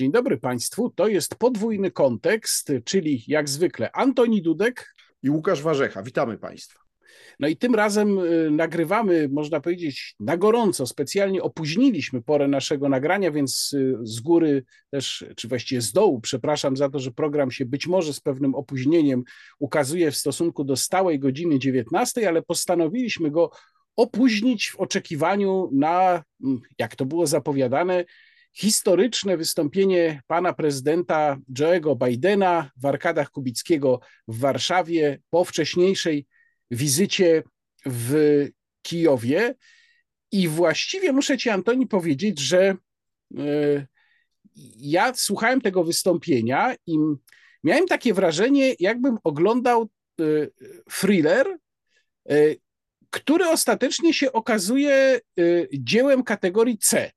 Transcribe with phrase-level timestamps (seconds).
[0.00, 0.90] Dzień dobry Państwu.
[0.90, 6.02] To jest podwójny kontekst, czyli jak zwykle Antoni Dudek i Łukasz Warzecha.
[6.02, 6.80] Witamy Państwa.
[7.40, 10.86] No i tym razem y, nagrywamy, można powiedzieć, na gorąco.
[10.86, 16.76] Specjalnie opóźniliśmy porę naszego nagrania, więc y, z góry też, czy właściwie z dołu, przepraszam
[16.76, 19.22] za to, że program się być może z pewnym opóźnieniem
[19.58, 23.50] ukazuje w stosunku do stałej godziny 19, ale postanowiliśmy go
[23.96, 28.04] opóźnić w oczekiwaniu na, mm, jak to było zapowiadane,
[28.52, 36.26] historyczne wystąpienie pana prezydenta Joe'ego Bidena w arkadach Kubickiego w Warszawie po wcześniejszej
[36.70, 37.42] wizycie
[37.86, 38.46] w
[38.82, 39.54] Kijowie.
[40.32, 42.76] I właściwie muszę ci, Antoni, powiedzieć, że
[43.38, 43.86] e,
[44.76, 46.98] ja słuchałem tego wystąpienia i
[47.64, 50.24] miałem takie wrażenie, jakbym oglądał e,
[50.90, 51.58] thriller,
[52.28, 52.34] e,
[53.10, 55.20] który ostatecznie się okazuje
[55.72, 57.10] dziełem kategorii C.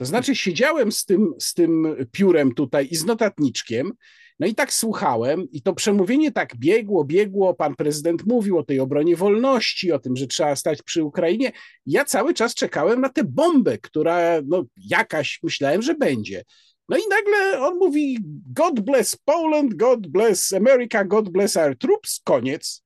[0.00, 3.92] To znaczy, siedziałem z tym, z tym piórem tutaj i z notatniczkiem,
[4.38, 7.54] no i tak słuchałem, i to przemówienie tak biegło, biegło.
[7.54, 11.52] Pan prezydent mówił o tej obronie wolności, o tym, że trzeba stać przy Ukrainie.
[11.86, 16.42] Ja cały czas czekałem na tę bombę, która no, jakaś myślałem, że będzie.
[16.88, 22.20] No i nagle on mówi: God bless Poland, God bless America, God bless our troops.
[22.24, 22.84] Koniec.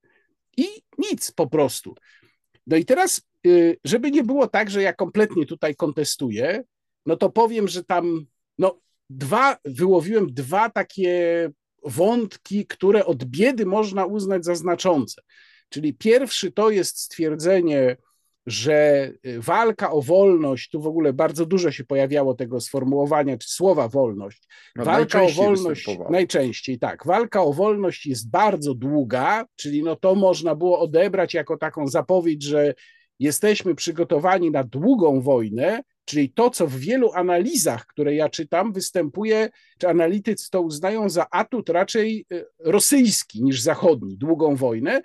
[0.56, 0.66] I
[0.98, 1.94] nic po prostu.
[2.66, 6.64] No i teraz, y, żeby nie było tak, że ja kompletnie tutaj kontestuję,
[7.06, 8.26] no to powiem, że tam
[8.58, 8.78] no,
[9.10, 11.50] dwa, wyłowiłem dwa takie
[11.84, 15.22] wątki, które od biedy można uznać za znaczące.
[15.68, 17.96] Czyli pierwszy to jest stwierdzenie,
[18.46, 23.88] że walka o wolność, tu w ogóle bardzo dużo się pojawiało tego sformułowania, czy słowa
[23.88, 24.48] wolność.
[24.76, 30.14] No, walka o wolność, najczęściej tak, walka o wolność jest bardzo długa, czyli no to
[30.14, 32.74] można było odebrać jako taką zapowiedź, że
[33.18, 39.50] jesteśmy przygotowani na długą wojnę, Czyli to, co w wielu analizach, które ja czytam, występuje,
[39.78, 45.02] czy analitycy to uznają za atut raczej y, rosyjski niż zachodni, długą wojnę.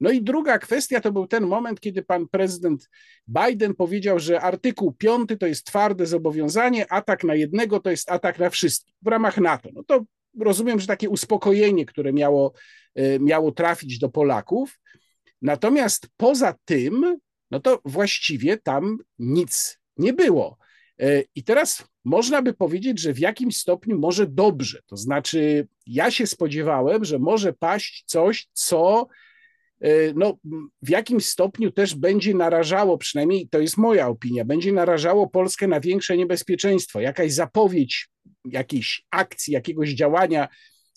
[0.00, 2.88] No i druga kwestia to był ten moment, kiedy pan prezydent
[3.28, 8.38] Biden powiedział, że artykuł 5 to jest twarde zobowiązanie, atak na jednego to jest atak
[8.38, 9.68] na wszystkich w ramach NATO.
[9.72, 10.04] No to
[10.40, 12.52] rozumiem, że takie uspokojenie, które miało,
[12.98, 14.80] y, miało trafić do Polaków.
[15.42, 17.18] Natomiast poza tym,
[17.50, 20.58] no to właściwie tam nic nie było.
[21.00, 24.80] E, I teraz można by powiedzieć, że w jakimś stopniu może dobrze.
[24.86, 29.06] To znaczy, ja się spodziewałem, że może paść coś, co
[29.80, 30.38] e, no,
[30.82, 35.80] w jakimś stopniu też będzie narażało, przynajmniej to jest moja opinia, będzie narażało Polskę na
[35.80, 37.00] większe niebezpieczeństwo.
[37.00, 38.08] Jakaś zapowiedź
[38.44, 40.48] jakiejś akcji, jakiegoś działania,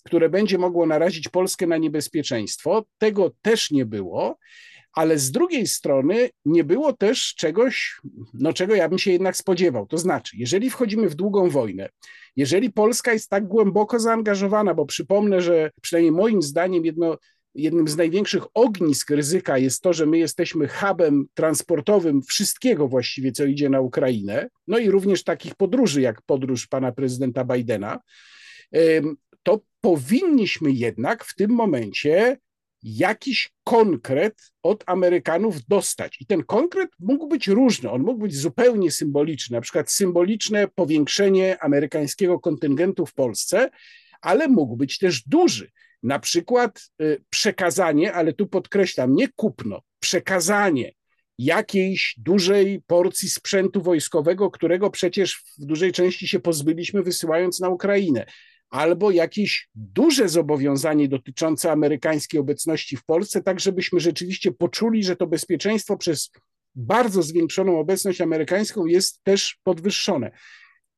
[0.04, 2.84] które będzie mogło narazić Polskę na niebezpieczeństwo.
[2.98, 4.38] Tego też nie było
[4.92, 8.00] ale z drugiej strony nie było też czegoś,
[8.34, 9.86] no czego ja bym się jednak spodziewał.
[9.86, 11.88] To znaczy, jeżeli wchodzimy w długą wojnę,
[12.36, 17.18] jeżeli Polska jest tak głęboko zaangażowana, bo przypomnę, że przynajmniej moim zdaniem jedno,
[17.54, 23.44] jednym z największych ognisk ryzyka jest to, że my jesteśmy hubem transportowym wszystkiego właściwie, co
[23.44, 27.98] idzie na Ukrainę, no i również takich podróży, jak podróż pana prezydenta Bidena,
[29.42, 32.36] to powinniśmy jednak w tym momencie
[32.82, 36.16] jakiś konkret od Amerykanów dostać.
[36.20, 41.62] I ten konkret mógł być różny, on mógł być zupełnie symboliczny, na przykład symboliczne powiększenie
[41.62, 43.70] amerykańskiego kontyngentu w Polsce,
[44.20, 45.70] ale mógł być też duży.
[46.02, 50.92] Na przykład y, przekazanie, ale tu podkreślam, nie kupno, przekazanie
[51.38, 58.26] jakiejś dużej porcji sprzętu wojskowego, którego przecież w dużej części się pozbyliśmy, wysyłając na Ukrainę
[58.70, 65.26] albo jakieś duże zobowiązanie dotyczące amerykańskiej obecności w Polsce, tak żebyśmy rzeczywiście poczuli, że to
[65.26, 66.30] bezpieczeństwo przez
[66.74, 70.30] bardzo zwiększoną obecność amerykańską jest też podwyższone.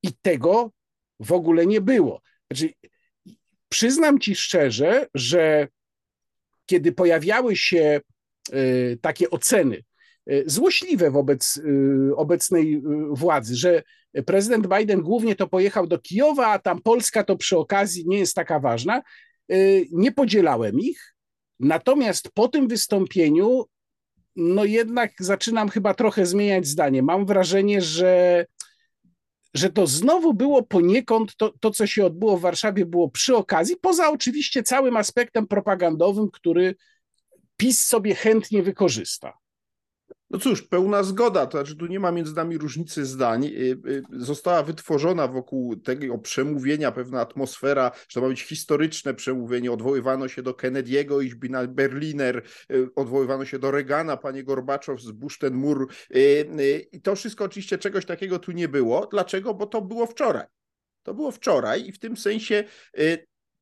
[0.02, 0.72] I tego
[1.20, 2.22] w ogóle nie było.
[2.50, 2.72] Znaczy,
[3.68, 5.68] przyznam ci szczerze, że
[6.66, 8.00] kiedy pojawiały się
[8.54, 9.82] y, takie oceny,
[10.46, 13.82] złośliwe wobec y, obecnej władzy, że
[14.26, 18.34] prezydent Biden głównie to pojechał do Kijowa, a tam Polska to przy okazji nie jest
[18.34, 19.02] taka ważna.
[19.92, 21.14] Nie podzielałem ich.
[21.60, 23.64] Natomiast po tym wystąpieniu,
[24.36, 27.02] no jednak zaczynam chyba trochę zmieniać zdanie.
[27.02, 28.46] Mam wrażenie, że,
[29.54, 33.76] że to znowu było poniekąd to, to, co się odbyło w Warszawie, było przy okazji,
[33.80, 36.74] poza oczywiście całym aspektem propagandowym, który
[37.56, 39.39] PiS sobie chętnie wykorzysta.
[40.30, 43.44] No cóż, pełna zgoda, to znaczy tu nie ma między nami różnicy zdań.
[43.44, 43.50] Y,
[43.88, 49.72] y, została wytworzona wokół tego przemówienia pewna atmosfera, że to ma być historyczne przemówienie.
[49.72, 55.54] Odwoływano się do Kennedy'ego, Iżbina Berliner, y, odwoływano się do Reagana, panie Gorbaczow z Buszten
[55.54, 55.88] Mur.
[56.92, 59.06] I to wszystko oczywiście czegoś takiego tu nie było.
[59.06, 59.54] Dlaczego?
[59.54, 60.46] Bo to było wczoraj.
[61.02, 62.64] To było wczoraj i w tym sensie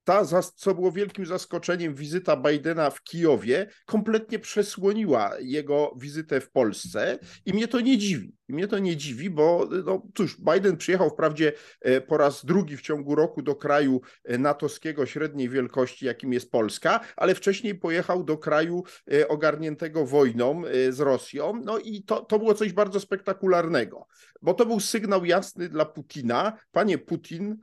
[0.08, 0.24] ta,
[0.54, 7.52] co było wielkim zaskoczeniem, wizyta Bidena w Kijowie kompletnie przesłoniła jego wizytę w Polsce i
[7.52, 8.32] mnie to nie dziwi.
[8.48, 12.82] mnie to nie dziwi, bo no cóż, Biden przyjechał wprawdzie e, po raz drugi w
[12.82, 18.38] ciągu roku do kraju e, natowskiego średniej wielkości, jakim jest Polska, ale wcześniej pojechał do
[18.38, 21.60] kraju e, ogarniętego wojną z Rosją.
[21.64, 24.06] No i to, to było coś bardzo spektakularnego,
[24.42, 26.52] bo to był sygnał jasny dla Putina.
[26.72, 27.56] Panie Putin,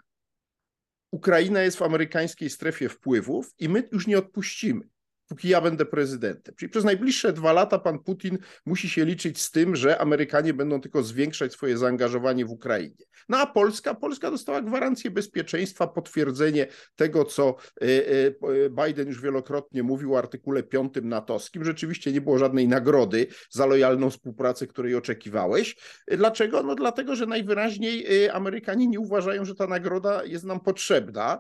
[1.12, 4.90] Ukraina jest w amerykańskiej strefie wpływów i my już nie odpuścimy
[5.28, 6.56] póki ja będę prezydentem.
[6.56, 10.82] Czyli przez najbliższe dwa lata pan Putin musi się liczyć z tym, że Amerykanie będą
[10.82, 13.06] tylko zwiększać swoje zaangażowanie w Ukrainie.
[13.30, 19.84] No a Polska, Polska dostała gwarancję bezpieczeństwa, potwierdzenie tego, co e, e, Biden już wielokrotnie
[19.84, 21.66] mówił o artykule 5 natowskim.
[21.66, 25.76] Rzeczywiście nie było żadnej nagrody za lojalną współpracę, której oczekiwałeś.
[26.08, 26.64] Dlaczego?
[26.64, 31.40] No dlatego, że najwyraźniej e, Amerykanie nie uważają, że ta nagroda jest nam potrzebna.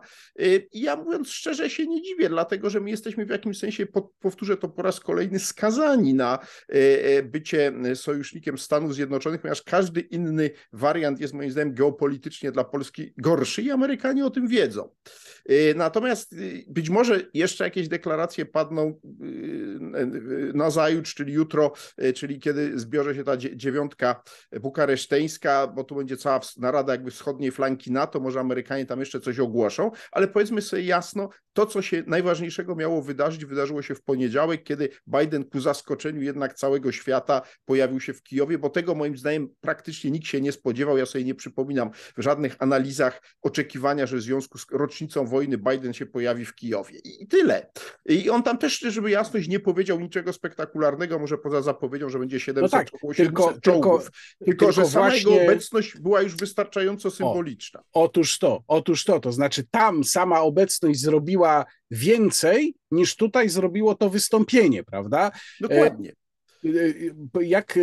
[0.73, 3.91] I ja mówiąc szczerze się nie dziwię, dlatego, że my jesteśmy w jakimś sensie sensie,
[4.19, 6.39] powtórzę to po raz kolejny, skazani na
[6.69, 6.73] e,
[7.03, 13.13] e, bycie sojusznikiem Stanów Zjednoczonych, ponieważ każdy inny wariant jest moim zdaniem geopolitycznie dla Polski
[13.17, 14.89] gorszy i Amerykanie o tym wiedzą.
[15.45, 16.35] E, natomiast
[16.67, 18.99] być może jeszcze jakieś deklaracje padną
[20.53, 21.71] na zajutrz, czyli jutro,
[22.15, 24.23] czyli kiedy zbierze się ta dziewiątka
[24.61, 29.39] bukareszteńska, bo tu będzie cała narada jakby wschodniej flanki NATO, może Amerykanie tam jeszcze coś
[29.39, 34.03] ogłoszą, ale powiedzmy sobie jasno, to co się najważniejszego miało wydarzyć, wydarzyło wydarzyło się w
[34.03, 39.17] poniedziałek, kiedy Biden ku zaskoczeniu jednak całego świata pojawił się w Kijowie, bo tego moim
[39.17, 40.97] zdaniem praktycznie nikt się nie spodziewał.
[40.97, 45.93] Ja sobie nie przypominam w żadnych analizach oczekiwania, że w związku z rocznicą wojny Biden
[45.93, 46.99] się pojawi w Kijowie.
[47.03, 47.71] I tyle.
[48.05, 52.39] I on tam też, żeby jasność, nie powiedział niczego spektakularnego, może poza zapowiedzią, że będzie
[52.39, 54.01] 700, no tak, około 700 tylko, czołgów.
[54.01, 55.31] Tylko, tylko, tylko że sama właśnie...
[55.31, 57.79] jego obecność była już wystarczająco symboliczna.
[57.93, 63.95] O, otóż to, otóż to, to znaczy tam sama obecność zrobiła więcej niż tutaj zrobiło
[63.95, 65.31] to wystąpienie, prawda?
[65.61, 66.13] Dokładnie.
[66.65, 67.81] E, e, jak e,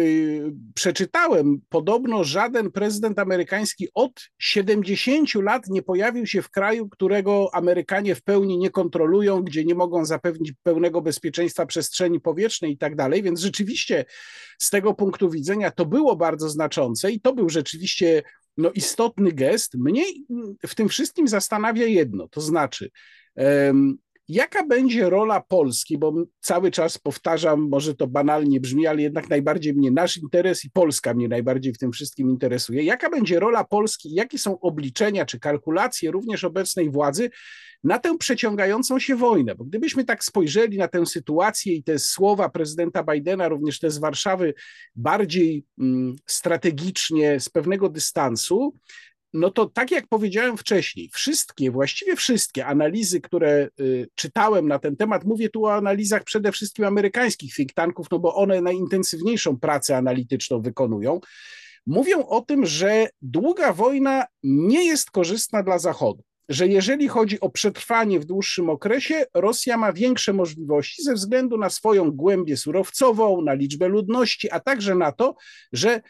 [0.75, 8.15] przeczytałem, podobno żaden prezydent amerykański od 70 lat nie pojawił się w kraju, którego Amerykanie
[8.15, 13.23] w pełni nie kontrolują, gdzie nie mogą zapewnić pełnego bezpieczeństwa przestrzeni powietrznej i tak dalej.
[13.23, 14.05] Więc rzeczywiście
[14.59, 18.23] z tego punktu widzenia to było bardzo znaczące i to był rzeczywiście
[18.57, 19.75] no, istotny gest.
[19.75, 20.05] Mnie
[20.67, 22.91] w tym wszystkim zastanawia jedno, to znaczy,
[24.29, 29.75] Jaka będzie rola Polski, bo cały czas powtarzam, może to banalnie brzmi, ale jednak najbardziej
[29.75, 32.83] mnie nasz interes i Polska mnie najbardziej w tym wszystkim interesuje.
[32.83, 37.31] Jaka będzie rola Polski, jakie są obliczenia czy kalkulacje również obecnej władzy
[37.85, 39.55] na tę przeciągającą się wojnę?
[39.55, 43.99] Bo gdybyśmy tak spojrzeli na tę sytuację i te słowa prezydenta Bidena, również te z
[43.99, 44.55] Warszawy,
[44.97, 48.79] bardziej mm, strategicznie, z pewnego dystansu,
[49.33, 54.97] no to tak jak powiedziałem wcześniej, wszystkie, właściwie wszystkie analizy, które y, czytałem na ten
[54.97, 59.97] temat, mówię tu o analizach przede wszystkim amerykańskich think tanków, no bo one najintensywniejszą pracę
[59.97, 61.21] analityczną wykonują,
[61.87, 66.23] mówią o tym, że długa wojna nie jest korzystna dla Zachodu.
[66.49, 71.71] Że jeżeli chodzi o przetrwanie w dłuższym okresie, Rosja ma większe możliwości ze względu na
[71.71, 75.35] swoją głębię surowcową, na liczbę ludności, a także na to,
[75.73, 76.01] że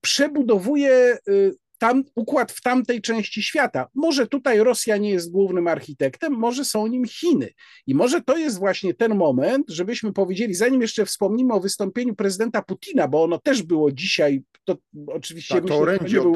[0.00, 3.88] przebudowuje y, tam, układ w tamtej części świata.
[3.94, 7.50] Może tutaj Rosja nie jest głównym architektem, może są nim Chiny.
[7.86, 12.62] I może to jest właśnie ten moment, żebyśmy powiedzieli, zanim jeszcze wspomnimy o wystąpieniu prezydenta
[12.62, 16.34] Putina, bo ono też było dzisiaj, to oczywiście tak, to myślę, nie, był,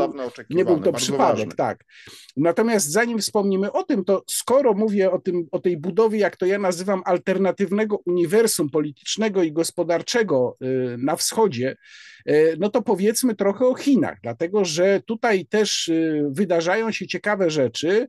[0.50, 1.84] nie był to przypadek, tak.
[2.36, 6.46] Natomiast zanim wspomnimy o tym, to skoro mówię o, tym, o tej budowie, jak to
[6.46, 11.76] ja nazywam, alternatywnego uniwersum politycznego i gospodarczego y, na wschodzie,
[12.28, 17.50] y, no to powiedzmy trochę o Chinach, dlatego że tutaj też y, wydarzają się ciekawe
[17.50, 18.08] rzeczy.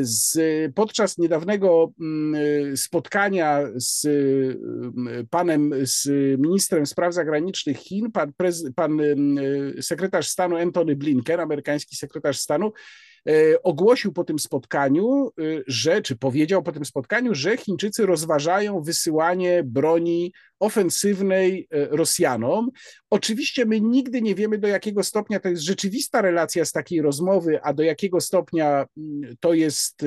[0.00, 0.38] Z,
[0.74, 4.08] podczas niedawnego mm, spotkania z
[5.30, 6.08] panem, z
[6.40, 9.00] ministrem spraw zagranicznych Chin, pan, prez, pan
[9.80, 12.72] sekretarz stanu Antony Blinken, amerykański sekretarz stanu,
[13.62, 19.62] ogłosił po tym spotkaniu, e, że, czy powiedział po tym spotkaniu, że Chińczycy rozważają wysyłanie
[19.64, 22.70] broni ofensywnej e, Rosjanom.
[23.10, 27.62] Oczywiście my nigdy nie wiemy, do jakiego stopnia to jest rzeczywista relacja z takiej rozmowy,
[27.62, 30.04] a do jakiego stopnia mm, to jest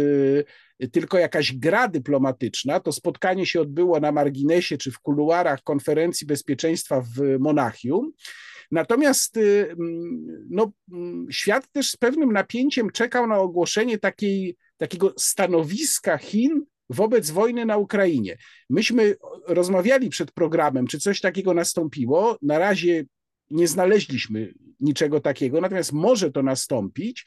[0.91, 2.79] tylko jakaś gra dyplomatyczna.
[2.79, 8.11] To spotkanie się odbyło na marginesie czy w kuluarach konferencji bezpieczeństwa w Monachium.
[8.71, 15.13] Natomiast y, mm, no, mm, świat też z pewnym napięciem czekał na ogłoszenie takiej, takiego
[15.17, 18.37] stanowiska Chin wobec wojny na Ukrainie.
[18.69, 19.15] Myśmy
[19.47, 22.37] rozmawiali przed programem, czy coś takiego nastąpiło.
[22.41, 23.05] Na razie
[23.51, 27.25] nie znaleźliśmy niczego takiego, natomiast może to nastąpić.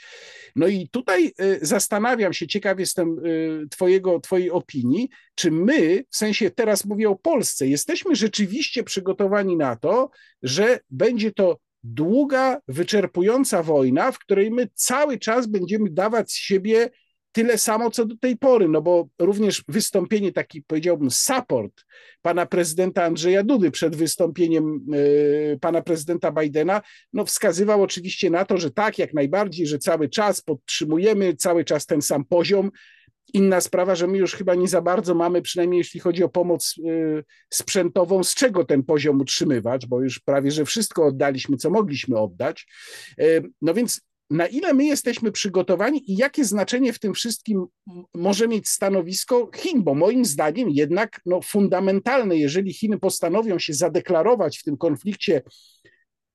[0.57, 1.33] No i tutaj
[1.63, 3.17] zastanawiam się, ciekaw jestem
[3.71, 9.77] twojego, twojej opinii, czy my, w sensie teraz mówię o Polsce, jesteśmy rzeczywiście przygotowani na
[9.77, 10.11] to,
[10.43, 16.91] że będzie to długa, wyczerpująca wojna, w której my cały czas będziemy dawać z siebie
[17.39, 21.85] tyle samo, co do tej pory, no bo również wystąpienie, taki powiedziałbym support
[22.23, 28.59] pana prezydenta Andrzeja Dudy przed wystąpieniem y, pana prezydenta Bidena, no wskazywał oczywiście na to,
[28.59, 32.71] że tak, jak najbardziej, że cały czas podtrzymujemy cały czas ten sam poziom,
[33.35, 36.75] Inna sprawa, że my już chyba nie za bardzo mamy, przynajmniej jeśli chodzi o pomoc
[36.79, 42.19] y, sprzętową, z czego ten poziom utrzymywać, bo już prawie że wszystko oddaliśmy, co mogliśmy
[42.19, 42.67] oddać.
[43.21, 47.67] Y, no więc na ile my jesteśmy przygotowani i jakie znaczenie w tym wszystkim
[48.15, 54.59] może mieć stanowisko Chin, bo moim zdaniem jednak no, fundamentalne, jeżeli Chiny postanowią się zadeklarować
[54.59, 55.43] w tym konflikcie,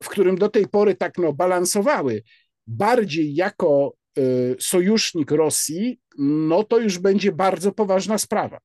[0.03, 2.23] w którym do tej pory tak no, balansowały,
[2.67, 8.59] bardziej jako y, sojusznik Rosji, no to już będzie bardzo poważna sprawa.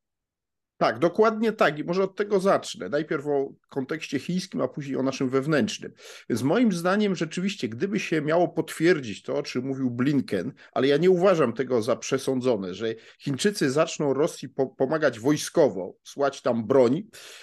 [0.78, 1.78] Tak, dokładnie tak.
[1.78, 2.88] I może od tego zacznę.
[2.88, 5.92] Najpierw o kontekście chińskim, a później o naszym wewnętrznym.
[6.28, 10.97] Więc moim zdaniem rzeczywiście, gdyby się miało potwierdzić to, o czym mówił Blinken, ale ja
[10.97, 17.02] nie uważam tego za przesądzone, że Chińczycy zaczną Rosji po pomagać wojskowo, słać tam broń,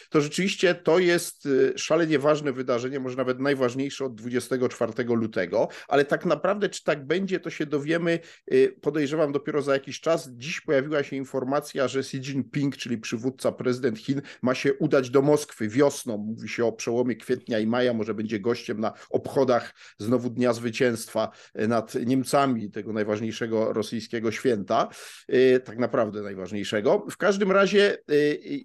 [0.10, 6.06] to rzeczywiście to jest y, szalenie ważne wydarzenie, może nawet najważniejsze od 24 lutego, ale
[6.06, 8.20] tak naprawdę, czy tak będzie, to się dowiemy,
[8.54, 10.30] y, podejrzewam, dopiero za jakiś czas.
[10.32, 15.10] Dziś pojawiła się informacja, że Xi Jinping, czyli przywódca przywódca, prezydent Chin, ma się udać
[15.10, 16.17] do Moskwy wiosną.
[16.17, 21.32] Mówi się o przełomie kwietnia i maja, może będzie gościem na obchodach znowu Dnia Zwycięstwa
[21.53, 24.88] e, nad Niemcami, tego najważniejszego rosyjskiego święta,
[25.27, 27.05] e, tak naprawdę najważniejszego.
[27.12, 27.98] W każdym razie e,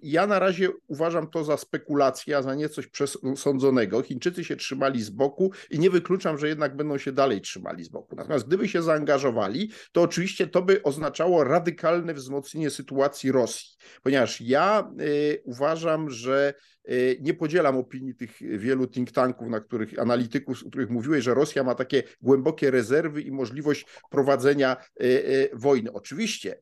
[0.03, 4.01] ja na razie uważam to za spekulację, za nie coś przesądzonego.
[4.01, 7.89] Chińczycy się trzymali z boku i nie wykluczam, że jednak będą się dalej trzymali z
[7.89, 8.15] boku.
[8.15, 14.91] Natomiast gdyby się zaangażowali, to oczywiście to by oznaczało radykalne wzmocnienie sytuacji Rosji, ponieważ ja
[15.01, 16.53] y, uważam, że
[16.89, 21.33] y, nie podzielam opinii tych wielu think tanków, na których analityków, o których mówiłeś, że
[21.33, 25.93] Rosja ma takie głębokie rezerwy i możliwość prowadzenia y, wojny.
[25.93, 26.57] Oczywiście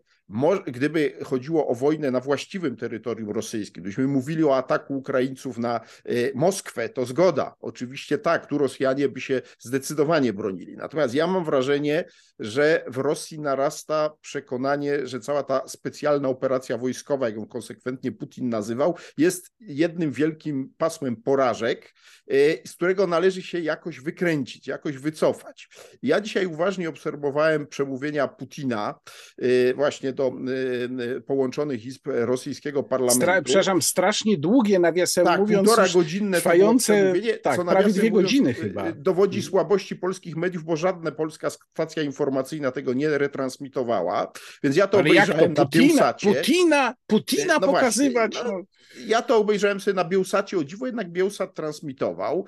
[0.67, 6.31] gdyby chodziło o wojnę na właściwym terytorium rosyjskim, gdybyśmy mówili o ataku Ukraińców na y,
[6.35, 7.55] Moskwę, to zgoda.
[7.59, 10.77] Oczywiście tak, tu Rosjanie by się zdecydowanie bronili.
[10.77, 12.05] Natomiast ja mam wrażenie,
[12.39, 18.49] że w Rosji narasta przekonanie, że cała ta specjalna operacja wojskowa, jak ją konsekwentnie Putin
[18.49, 21.93] nazywał, jest jednym wielkim pasmem porażek,
[22.31, 25.69] y, z którego należy się jakoś wykręcić, jakoś wycofać.
[26.03, 28.99] Ja dzisiaj uważnie obserwowałem przemówienia Putina
[29.43, 33.21] y, właśnie do y, y, połączonych izb rosyjskiego parlamentu.
[33.21, 38.25] Stra przepraszam, strasznie długie, nawiasem tak, mówiąc, półtora godzinne trwające, tak, co prawie dwie mówiąc,
[38.25, 38.91] godziny chyba.
[38.91, 44.31] Dowodzi słabości polskich mediów, bo żadna polska stacja informacyjna tego nie retransmitowała,
[44.63, 45.65] więc ja to Ale obejrzałem to?
[45.65, 46.33] Putina, na Bielsacie.
[46.33, 48.33] Putina, Putina no pokazywać.
[48.33, 48.63] Właśnie, no,
[49.07, 52.45] ja to obejrzałem sobie na Bielsacie, o dziwo jednak Bielsat transmitował.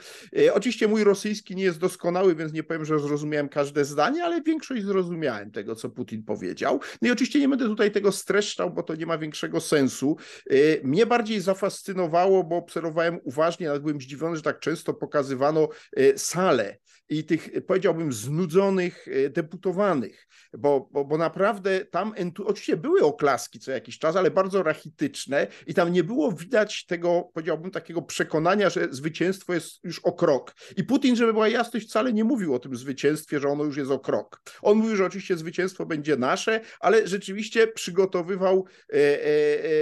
[0.54, 4.84] Oczywiście mój rosyjski nie jest doskonały, więc nie powiem, że zrozumiałem każde zdanie, ale większość
[4.84, 6.80] zrozumiałem tego, co Putin powiedział.
[7.02, 10.18] No i oczywiście nie będę tutaj tego streszczał, bo to nie ma większego sensu.
[10.52, 16.14] Y, mnie bardziej zafascynowało, bo obserwowałem uważnie, ale byłem zdziwiony, że tak często pokazywano y,
[16.18, 16.78] salę
[17.10, 20.28] i tych, powiedziałbym, znudzonych y, deputowanych,
[20.58, 22.14] bo, bo, bo naprawdę tam,
[22.46, 27.30] oczywiście były oklaski co jakiś czas, ale bardzo rachityczne i tam nie było widać tego,
[27.34, 30.56] powiedziałbym, takiego przekonania, że zwycięstwo jest już o krok.
[30.78, 33.92] I Putin, żeby była jasność, wcale nie mówił o tym zwycięstwie, że ono już jest
[33.92, 34.42] o krok.
[34.62, 39.30] On mówił, że oczywiście zwycięstwo będzie nasze, ale rzeczywiście przygotowywał e, e,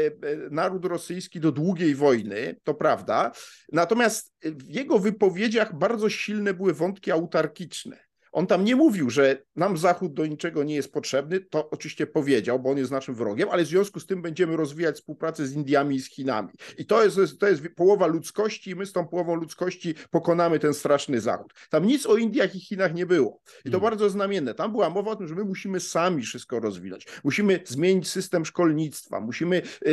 [0.07, 0.11] e,
[0.51, 3.31] naród rosyjski do długiej wojny, to prawda.
[3.71, 8.08] Natomiast w jego wypowiedziach bardzo silne były wątki autarkiczne.
[8.31, 12.59] On tam nie mówił, że nam Zachód do niczego nie jest potrzebny, to oczywiście powiedział,
[12.59, 15.95] bo on jest naszym wrogiem, ale w związku z tym będziemy rozwijać współpracę z Indiami
[15.95, 16.49] i z Chinami.
[16.77, 20.73] I to jest, to jest połowa ludzkości i my z tą połową ludzkości pokonamy ten
[20.73, 21.53] straszny Zachód.
[21.69, 23.41] Tam nic o Indiach i Chinach nie było.
[23.65, 23.81] I to hmm.
[23.81, 24.53] bardzo znamienne.
[24.53, 27.07] Tam była mowa o tym, że my musimy sami wszystko rozwijać.
[27.23, 29.89] Musimy zmienić system szkolnictwa, musimy y,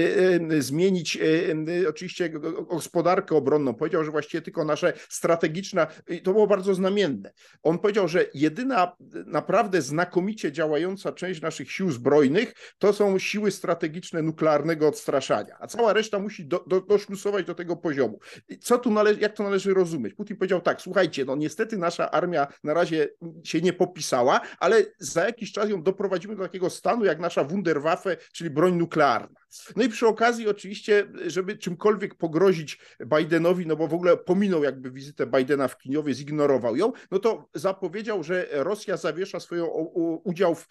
[0.52, 2.30] y, zmienić y, oczywiście
[2.70, 3.74] gospodarkę obronną.
[3.74, 7.32] Powiedział, że właściwie tylko nasze strategiczna, i to było bardzo znamienne.
[7.62, 14.22] On powiedział, że jedyna naprawdę znakomicie działająca część naszych sił zbrojnych to są siły strategiczne
[14.22, 18.18] nuklearnego odstraszania, a cała reszta musi do, do, doszlusować do tego poziomu.
[18.60, 20.14] Co tu należy, jak to należy rozumieć?
[20.14, 23.08] Putin powiedział tak, słuchajcie, no niestety nasza armia na razie
[23.44, 28.16] się nie popisała, ale za jakiś czas ją doprowadzimy do takiego stanu jak nasza Wunderwaffe,
[28.32, 29.45] czyli broń nuklearna.
[29.76, 34.90] No i przy okazji oczywiście, żeby czymkolwiek pogrozić Bidenowi, no bo w ogóle pominął jakby
[34.90, 39.58] wizytę Bidena w Kiniowie, zignorował ją, no to zapowiedział, że Rosja zawiesza swój
[40.24, 40.68] udział w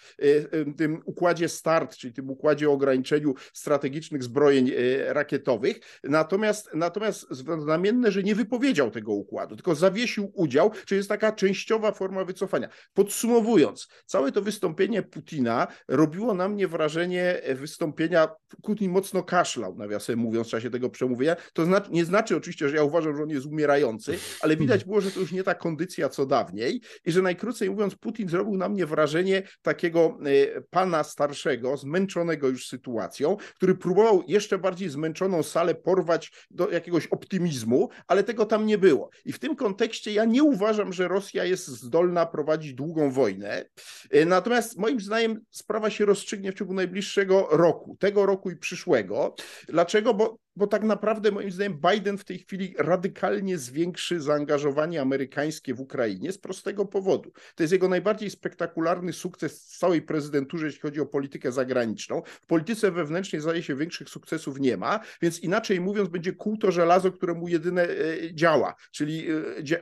[0.78, 4.72] tym układzie START, czyli tym układzie o ograniczeniu strategicznych zbrojeń
[5.08, 5.80] rakietowych.
[6.04, 7.28] Natomiast, natomiast
[7.60, 12.70] znamienne, że nie wypowiedział tego układu, tylko zawiesił udział, czyli jest taka częściowa forma wycofania.
[12.94, 18.28] Podsumowując, całe to wystąpienie Putina robiło na mnie wrażenie wystąpienia,
[18.76, 21.36] Putin mocno kaszlał, nawiasem mówiąc, w czasie tego przemówienia.
[21.54, 25.12] To nie znaczy oczywiście, że ja uważam, że on jest umierający, ale widać było, że
[25.12, 28.86] to już nie ta kondycja co dawniej i że najkrócej mówiąc, Putin zrobił na mnie
[28.86, 30.18] wrażenie takiego
[30.56, 37.08] e, pana starszego, zmęczonego już sytuacją, który próbował jeszcze bardziej zmęczoną salę porwać do jakiegoś
[37.08, 39.10] optymizmu, ale tego tam nie było.
[39.26, 43.66] I w tym kontekście ja nie uważam, że Rosja jest zdolna prowadzić długą wojnę.
[44.12, 49.36] E, natomiast moim zdaniem sprawa się rozstrzygnie w ciągu najbliższego roku, tego roku i przyszłego.
[49.68, 50.14] Dlaczego?
[50.14, 55.82] Bo bo tak naprawdę moim zdaniem Biden w tej chwili radykalnie zwiększy zaangażowanie amerykańskie w
[55.82, 57.32] Ukrainie z prostego powodu.
[57.56, 62.22] To jest jego najbardziej spektakularny sukces w całej prezydenturze, jeśli chodzi o politykę zagraniczną.
[62.26, 66.72] W polityce wewnętrznej zdaje się większych sukcesów nie ma, więc inaczej mówiąc będzie kół to
[66.72, 69.28] żelazo, któremu jedyne e, działa, czyli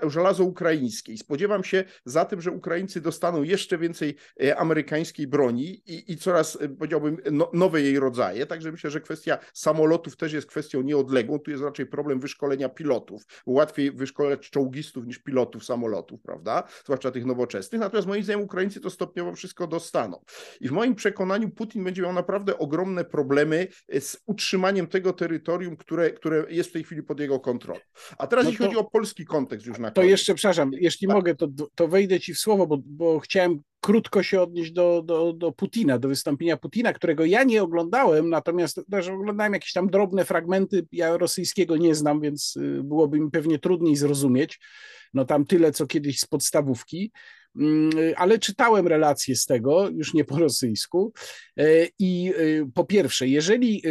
[0.03, 1.13] e, żelazo ukraińskie.
[1.13, 6.17] I spodziewam się za tym, że Ukraińcy dostaną jeszcze więcej e, amerykańskiej broni i, i
[6.17, 8.45] coraz, powiedziałbym, no, nowe jej rodzaje.
[8.45, 12.69] Także myślę, że kwestia samolotów też jest kwestią kwestią nieodległą, tu jest raczej problem wyszkolenia
[12.69, 13.23] pilotów.
[13.45, 16.63] Łatwiej wyszkoleć czołgistów niż pilotów samolotów, prawda?
[16.85, 17.81] Zwłaszcza tych nowoczesnych.
[17.81, 20.21] Natomiast moim zdaniem Ukraińcy to stopniowo wszystko dostaną.
[20.61, 23.67] I w moim przekonaniu Putin będzie miał naprawdę ogromne problemy
[23.99, 27.79] z utrzymaniem tego terytorium, które, które jest w tej chwili pod jego kontrolą.
[28.17, 29.95] A teraz no jeśli chodzi o polski kontekst już na koniec.
[29.95, 31.15] To jeszcze, przepraszam, jeśli tak.
[31.15, 35.33] mogę, to, to wejdę ci w słowo, bo, bo chciałem krótko się odnieść do, do,
[35.33, 40.25] do Putina, do wystąpienia Putina, którego ja nie oglądałem, natomiast też oglądałem jakieś tam drobne
[40.25, 40.87] fragmenty.
[40.91, 44.59] Ja rosyjskiego nie znam, więc y, byłoby mi pewnie trudniej zrozumieć.
[45.13, 47.11] No tam tyle, co kiedyś z podstawówki.
[47.55, 51.13] Mm, ale czytałem relacje z tego, już nie po rosyjsku.
[51.57, 53.81] E, I e, po pierwsze, jeżeli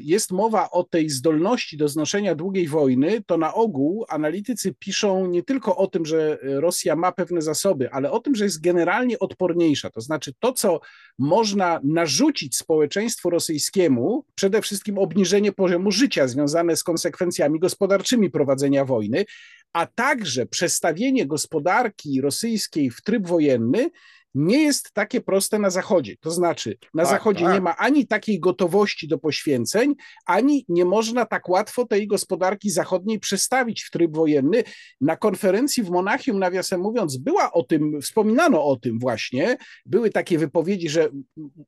[0.00, 5.42] jest mowa o tej zdolności do znoszenia długiej wojny, to na ogół analitycy piszą nie
[5.42, 9.90] tylko o tym, że Rosja ma pewne zasoby, ale o tym, że jest generalnie odporniejsza.
[9.90, 10.80] To znaczy, to, co
[11.18, 19.24] można narzucić społeczeństwu rosyjskiemu, przede wszystkim obniżenie poziomu życia związane z konsekwencjami gospodarczymi prowadzenia wojny,
[19.72, 23.90] a także przestawienie gospodarki rosyjskiej w tryb wojenny
[24.34, 26.16] nie jest takie proste na Zachodzie.
[26.20, 27.54] To znaczy, na tak, Zachodzie tak.
[27.54, 29.94] nie ma ani takiej gotowości do poświęceń,
[30.26, 34.62] ani nie można tak łatwo tej gospodarki zachodniej przestawić w tryb wojenny.
[35.00, 39.56] Na konferencji w Monachium, nawiasem mówiąc, była o tym, wspominano o tym właśnie.
[39.86, 41.08] Były takie wypowiedzi, że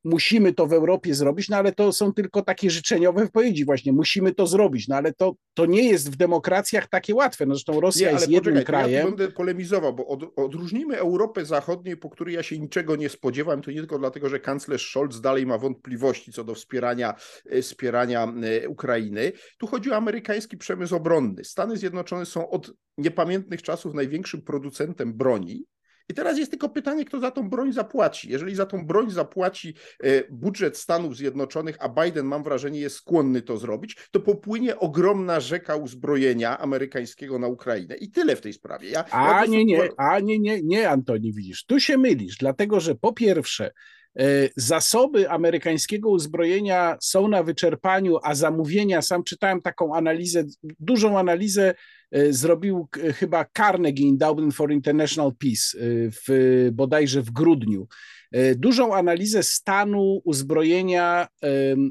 [0.04, 4.34] musimy to w Europie zrobić, no ale to są tylko takie życzeniowe wypowiedzi, właśnie musimy
[4.34, 7.46] to zrobić, no ale to, to nie jest w demokracjach takie łatwe.
[7.46, 8.92] No zresztą Rosja nie, jest jednym krajem.
[8.92, 13.08] Ja będę polemizował, bo od, odróżnijmy Europę Zachodniej, po której ja się się niczego nie
[13.08, 17.14] spodziewałem, to nie tylko dlatego, że kanclerz Scholz dalej ma wątpliwości co do wspierania,
[17.50, 19.32] e, wspierania e, Ukrainy.
[19.58, 21.44] Tu chodzi o amerykański przemysł obronny.
[21.44, 25.64] Stany Zjednoczone są od niepamiętnych czasów największym producentem broni.
[26.08, 28.30] I teraz jest tylko pytanie, kto za tą broń zapłaci.
[28.30, 33.42] Jeżeli za tą broń zapłaci e, budżet Stanów Zjednoczonych, a Biden, mam wrażenie, jest skłonny
[33.42, 37.96] to zrobić, to popłynie ogromna rzeka uzbrojenia amerykańskiego na Ukrainę.
[37.96, 38.90] I tyle w tej sprawie.
[38.90, 42.80] Ja, a ja nie, nie, a nie, nie, nie, Antoni, widzisz, tu się mylisz, dlatego
[42.80, 43.70] że po pierwsze,
[44.18, 44.24] e,
[44.56, 51.74] Zasoby amerykańskiego uzbrojenia są na wyczerpaniu, a zamówienia, sam czytałem taką analizę, dużą analizę
[52.30, 57.88] zrobił chyba Carnegie Endowment for International Peace e, w, bodajże w grudniu.
[58.34, 61.28] E, dużą analizę stanu uzbrojenia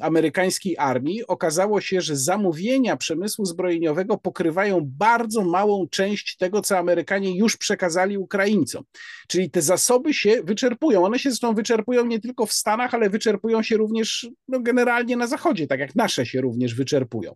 [0.02, 1.28] amerykańskiej armii.
[1.28, 8.18] Okazało się, że zamówienia przemysłu zbrojeniowego pokrywają bardzo małą część tego, co Amerykanie już przekazali
[8.18, 8.84] Ukraińcom.
[9.28, 11.06] Czyli te zasoby się wyczerpują.
[11.06, 15.28] One się zresztą wyczerpują nie tylko w Stanach, ale wyczerpują się również no, generalnie na
[15.28, 17.36] Zachodzie, tak jak nasze się również wyczerpują.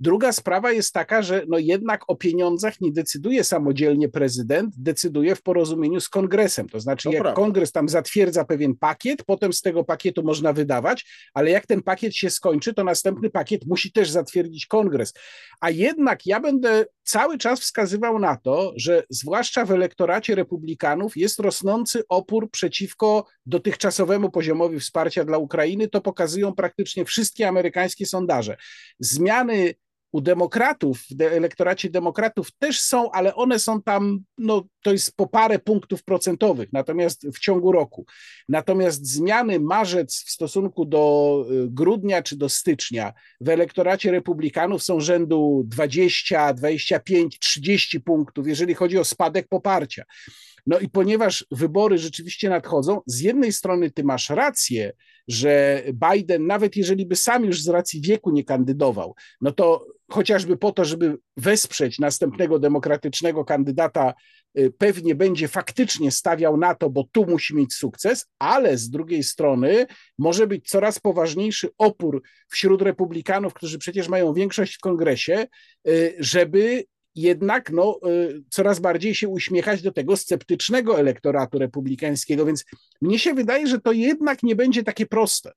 [0.00, 5.42] Druga sprawa jest taka, że no jednak o pieniądzach nie decyduje samodzielnie prezydent, decyduje w
[5.42, 6.68] porozumieniu z kongresem.
[6.68, 7.42] To znaczy, to jak prawda.
[7.42, 12.16] kongres tam zatwierdza pewien pakiet, potem z tego pakietu można wydawać, ale jak ten pakiet
[12.16, 15.14] się skończy, to następny pakiet musi też zatwierdzić kongres.
[15.60, 21.38] A jednak ja będę cały czas wskazywał na to, że zwłaszcza w elektoracie republikanów jest
[21.38, 25.88] rosnący opór przeciwko dotychczasowemu poziomowi wsparcia dla Ukrainy.
[25.88, 28.56] To pokazują praktycznie wszystkie amerykańskie sondaże.
[29.00, 29.74] Zmiany
[30.12, 35.26] u demokratów, w elektoracie demokratów też są, ale one są tam, no to jest po
[35.26, 38.06] parę punktów procentowych, natomiast w ciągu roku.
[38.48, 45.00] Natomiast zmiany marzec w stosunku do y, grudnia czy do stycznia w elektoracie republikanów są
[45.00, 50.04] rzędu 20, 25, 30 punktów, jeżeli chodzi o spadek poparcia.
[50.66, 54.92] No i ponieważ wybory rzeczywiście nadchodzą, z jednej strony ty masz rację,
[55.28, 60.56] że Biden, nawet jeżeli by sam już z racji wieku nie kandydował, no to chociażby
[60.56, 64.14] po to, żeby wesprzeć następnego demokratycznego kandydata,
[64.58, 69.22] y, pewnie będzie faktycznie stawiał na to, bo tu musi mieć sukces, ale z drugiej
[69.22, 69.86] strony
[70.18, 75.46] może być coraz poważniejszy opór wśród republikanów, którzy przecież mają większość w kongresie,
[75.88, 82.64] y, żeby jednak no, y, coraz bardziej się uśmiechać do tego sceptycznego elektoratu republikańskiego, więc
[83.00, 85.52] mnie się wydaje, że to jednak nie będzie takie proste.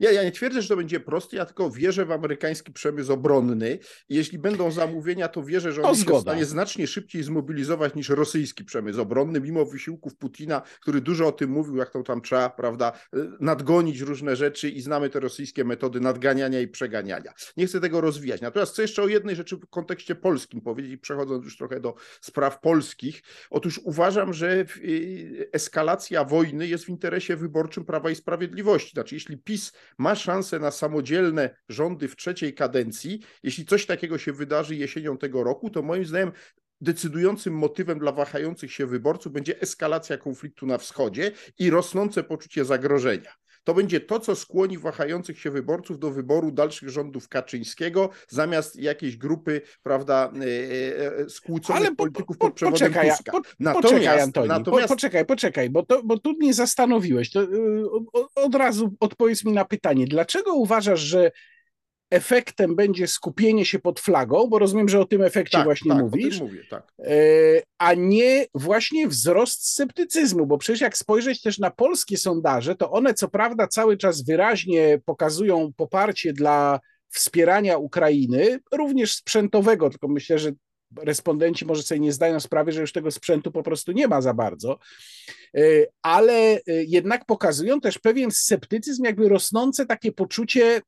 [0.00, 3.78] Ja, ja nie twierdzę, że to będzie proste, ja tylko wierzę w amerykański przemysł obronny.
[4.08, 8.64] Jeśli będą zamówienia, to wierzę, że on się w stanie znacznie szybciej zmobilizować niż rosyjski
[8.64, 12.92] przemysł obronny, mimo wysiłków Putina, który dużo o tym mówił, jak to tam trzeba, prawda,
[13.40, 17.32] nadgonić różne rzeczy i znamy te rosyjskie metody nadganiania i przeganiania.
[17.56, 18.40] Nie chcę tego rozwijać.
[18.40, 22.60] Natomiast chcę jeszcze o jednej rzeczy w kontekście polskim powiedzieć, przechodząc już trochę do spraw
[22.60, 23.22] polskich.
[23.50, 28.90] Otóż uważam, że y, eskalacja wojny jest w interesie wyborczym Prawa i Sprawiedliwości.
[28.92, 33.20] Znaczy, jeśli PiS ma szansę na samodzielne rządy w trzeciej kadencji.
[33.42, 36.32] Jeśli coś takiego się wydarzy jesienią tego roku, to moim zdaniem
[36.80, 43.39] decydującym motywem dla wahających się wyborców będzie eskalacja konfliktu na wschodzie i rosnące poczucie zagrożenia.
[43.64, 49.16] To będzie to, co skłoni wahających się wyborców do wyboru dalszych rządów Kaczyńskiego, zamiast jakiejś
[49.16, 53.32] grupy, prawda, e, e, e, skłóconych Ale po, polityków po, pod przewodem poczekaj, Tuska.
[53.32, 54.88] Po, natomiast, poczekaj, Antoni, natomiast...
[54.88, 57.30] Po, poczekaj, poczekaj, bo, to, bo tu mnie zastanowiłeś.
[57.30, 57.40] To,
[58.34, 60.06] od razu odpowiedz mi na pytanie.
[60.06, 61.30] Dlaczego uważasz, że
[62.10, 66.00] efektem będzie skupienie się pod flagą, bo rozumiem, że o tym efekcie tak, właśnie tak,
[66.00, 66.92] mówisz, mówię, tak.
[66.98, 67.12] E,
[67.78, 73.14] a nie właśnie wzrost sceptycyzmu, bo przecież jak spojrzeć też na polskie sondaże, to one
[73.14, 80.52] co prawda cały czas wyraźnie pokazują poparcie dla wspierania Ukrainy, również sprzętowego, tylko myślę, że
[80.96, 84.34] respondenci może sobie nie zdają sprawy, że już tego sprzętu po prostu nie ma za
[84.34, 84.78] bardzo,
[85.56, 85.60] e,
[86.02, 90.80] ale e, jednak pokazują też pewien sceptycyzm, jakby rosnące takie poczucie,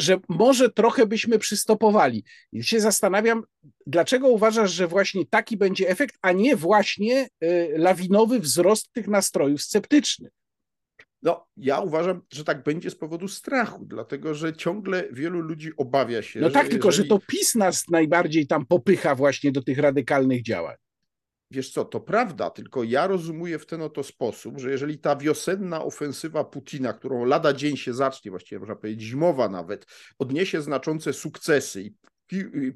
[0.00, 2.24] że może trochę byśmy przystopowali.
[2.52, 3.42] I się zastanawiam,
[3.86, 9.62] dlaczego uważasz, że właśnie taki będzie efekt, a nie właśnie y, lawinowy wzrost tych nastrojów
[9.62, 10.32] sceptycznych?
[11.22, 16.22] No, ja uważam, że tak będzie z powodu strachu, dlatego że ciągle wielu ludzi obawia
[16.22, 16.40] się.
[16.40, 16.70] No tak, jeżeli...
[16.70, 20.76] tylko że to PiS nas najbardziej tam popycha właśnie do tych radykalnych działań.
[21.50, 25.84] Wiesz co, to prawda, tylko ja rozumuję w ten oto sposób, że jeżeli ta wiosenna
[25.84, 29.86] ofensywa Putina, którą lada dzień się zacznie, właściwie można powiedzieć zimowa nawet,
[30.18, 31.94] odniesie znaczące sukcesy i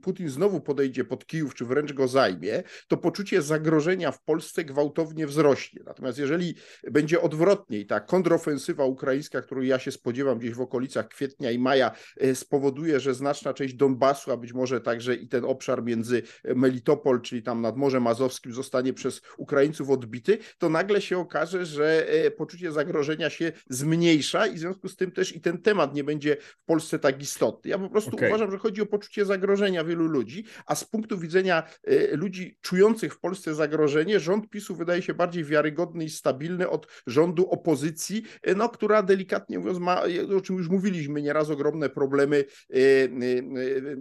[0.03, 5.27] Putin znowu podejdzie pod Kijów, czy wręcz go zajmie, to poczucie zagrożenia w Polsce gwałtownie
[5.27, 5.83] wzrośnie.
[5.87, 6.55] Natomiast jeżeli
[6.91, 11.59] będzie odwrotnie i ta kontrofensywa ukraińska, którą ja się spodziewam gdzieś w okolicach kwietnia i
[11.59, 16.23] maja, e, spowoduje, że znaczna część Donbasu, a być może także i ten obszar między
[16.45, 22.09] Melitopol, czyli tam nad Morzem Azowskim, zostanie przez Ukraińców odbity, to nagle się okaże, że
[22.09, 26.05] e, poczucie zagrożenia się zmniejsza i w związku z tym też i ten temat nie
[26.05, 27.71] będzie w Polsce tak istotny.
[27.71, 28.29] Ja po prostu okay.
[28.29, 32.59] uważam, że chodzi o poczucie zagrożenia zagrożenia wielu ludzi, a z punktu widzenia e, ludzi
[32.61, 38.23] czujących w Polsce zagrożenie, rząd PiSu wydaje się bardziej wiarygodny i stabilny od rządu opozycji,
[38.43, 40.03] e, no, która delikatnie mówiąc ma,
[40.37, 42.77] o czym już mówiliśmy nieraz, ogromne problemy e,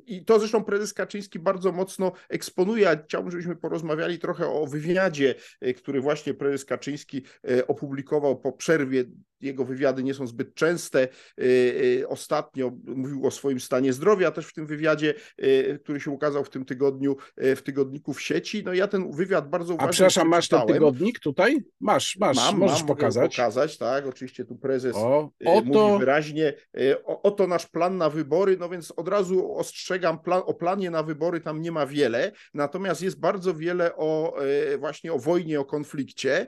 [0.06, 5.36] i to zresztą prezes Kaczyński bardzo mocno eksponuje, chciałbym, żebyśmy porozmawiali trochę o wywiadzie,
[5.78, 7.24] który właśnie prezes Kaczyński
[7.68, 9.06] opublikował po przerwie
[9.44, 11.08] jego wywiady nie są zbyt częste.
[12.08, 15.14] Ostatnio mówił o swoim stanie zdrowia też w tym wywiadzie.
[15.42, 18.64] Y, który się ukazał w tym tygodniu y, w tygodniku w sieci.
[18.64, 21.64] No ja ten wywiad bardzo uważnie A przepraszam, masz ten tygodnik tutaj?
[21.80, 23.36] Masz, masz, mam, możesz mam, pokazać.
[23.36, 25.64] pokazać, tak, oczywiście tu prezes o, oto...
[25.64, 26.54] mówi wyraźnie,
[27.06, 31.04] o, oto nasz plan na wybory, no więc od razu ostrzegam, plan, o planie na
[31.04, 34.36] wybory tam nie ma wiele, natomiast jest bardzo wiele o
[34.80, 36.48] właśnie o wojnie, o konflikcie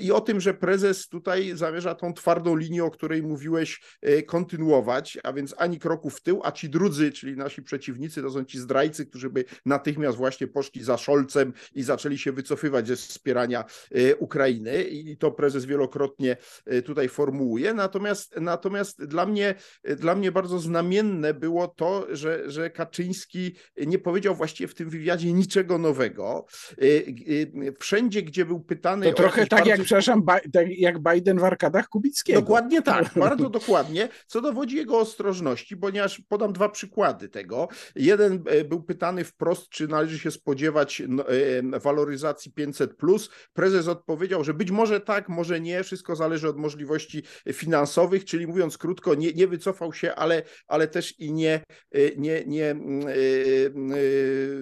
[0.00, 3.80] i o tym, że prezes tutaj zamierza tą twardą linię, o której mówiłeś,
[4.26, 8.44] kontynuować, a więc ani kroku w tył, a ci drudzy, czyli nasi przeciwnicy, to są
[8.44, 13.64] ci zdrajcy, którzy by natychmiast właśnie poszli za Szolcem i zaczęli się wycofywać ze wspierania
[13.90, 17.74] e, Ukrainy i to prezes wielokrotnie e, tutaj formułuje.
[17.74, 19.54] Natomiast, natomiast dla, mnie,
[19.84, 23.54] dla mnie bardzo znamienne było to, że, że Kaczyński
[23.86, 26.46] nie powiedział właściwie w tym wywiadzie niczego nowego.
[26.72, 29.06] E, wszędzie, gdzie był pytany...
[29.06, 29.70] To trochę tak bardzo...
[29.70, 32.40] jak, przepraszam, tak jak Biden w arkadach Kubickiego.
[32.40, 37.68] Dokładnie tak, bardzo dokładnie, co dowodzi jego ostrożności, ponieważ podam dwa przykłady tego.
[37.96, 41.24] Jeden jeden był pytany wprost, czy należy się spodziewać no,
[41.62, 42.94] waloryzacji 500.
[43.52, 47.22] Prezes odpowiedział, że być może tak, może nie, wszystko zależy od możliwości
[47.52, 51.62] finansowych, czyli mówiąc krótko, nie, nie wycofał się, ale, ale też i nie,
[52.16, 52.76] nie, nie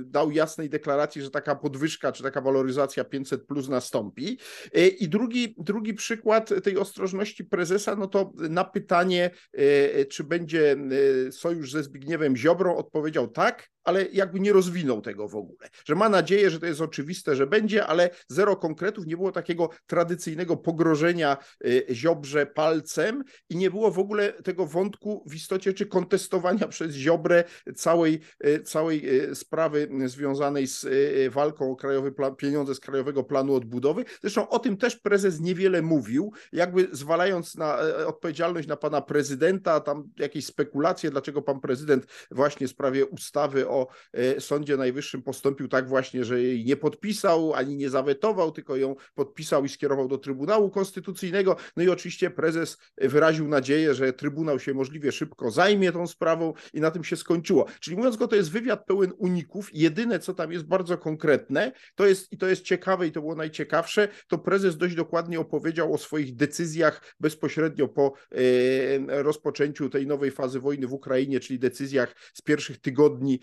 [0.05, 4.39] dał jasnej deklaracji, że taka podwyżka czy taka waloryzacja 500 plus nastąpi.
[4.99, 9.31] I drugi, drugi przykład tej ostrożności prezesa, no to na pytanie,
[10.11, 10.77] czy będzie
[11.31, 15.69] sojusz ze Zbigniewem Ziobrą, odpowiedział tak, ale jakby nie rozwinął tego w ogóle.
[15.85, 19.71] Że ma nadzieję, że to jest oczywiste, że będzie, ale zero konkretów, nie było takiego
[19.87, 25.87] tradycyjnego pogrożenia y, Ziobrze palcem i nie było w ogóle tego wątku w istocie, czy
[25.87, 30.87] kontestowania przez Ziobrę całej, y, całej y, sprawy związanej z
[31.33, 34.05] walką o krajowy plan, pieniądze z Krajowego Planu Odbudowy.
[34.21, 40.11] Zresztą o tym też prezes niewiele mówił, jakby zwalając na odpowiedzialność na pana prezydenta, tam
[40.19, 45.89] jakieś spekulacje, dlaczego pan prezydent właśnie w sprawie ustawy o e, Sądzie Najwyższym postąpił tak
[45.89, 50.71] właśnie, że jej nie podpisał ani nie zawetował, tylko ją podpisał i skierował do Trybunału
[50.71, 51.57] Konstytucyjnego.
[51.77, 56.81] No i oczywiście prezes wyraził nadzieję, że Trybunał się możliwie szybko zajmie tą sprawą i
[56.81, 57.67] na tym się skończyło.
[57.81, 59.71] Czyli mówiąc go, to jest wywiad pełen uników.
[59.73, 63.35] Jedyne, co tam jest bardzo konkretne, to jest i to jest ciekawe i to było
[63.35, 70.31] najciekawsze, to prezes dość dokładnie opowiedział o swoich decyzjach bezpośrednio po e, rozpoczęciu tej nowej
[70.31, 73.41] fazy wojny w Ukrainie, czyli decyzjach z pierwszych tygodni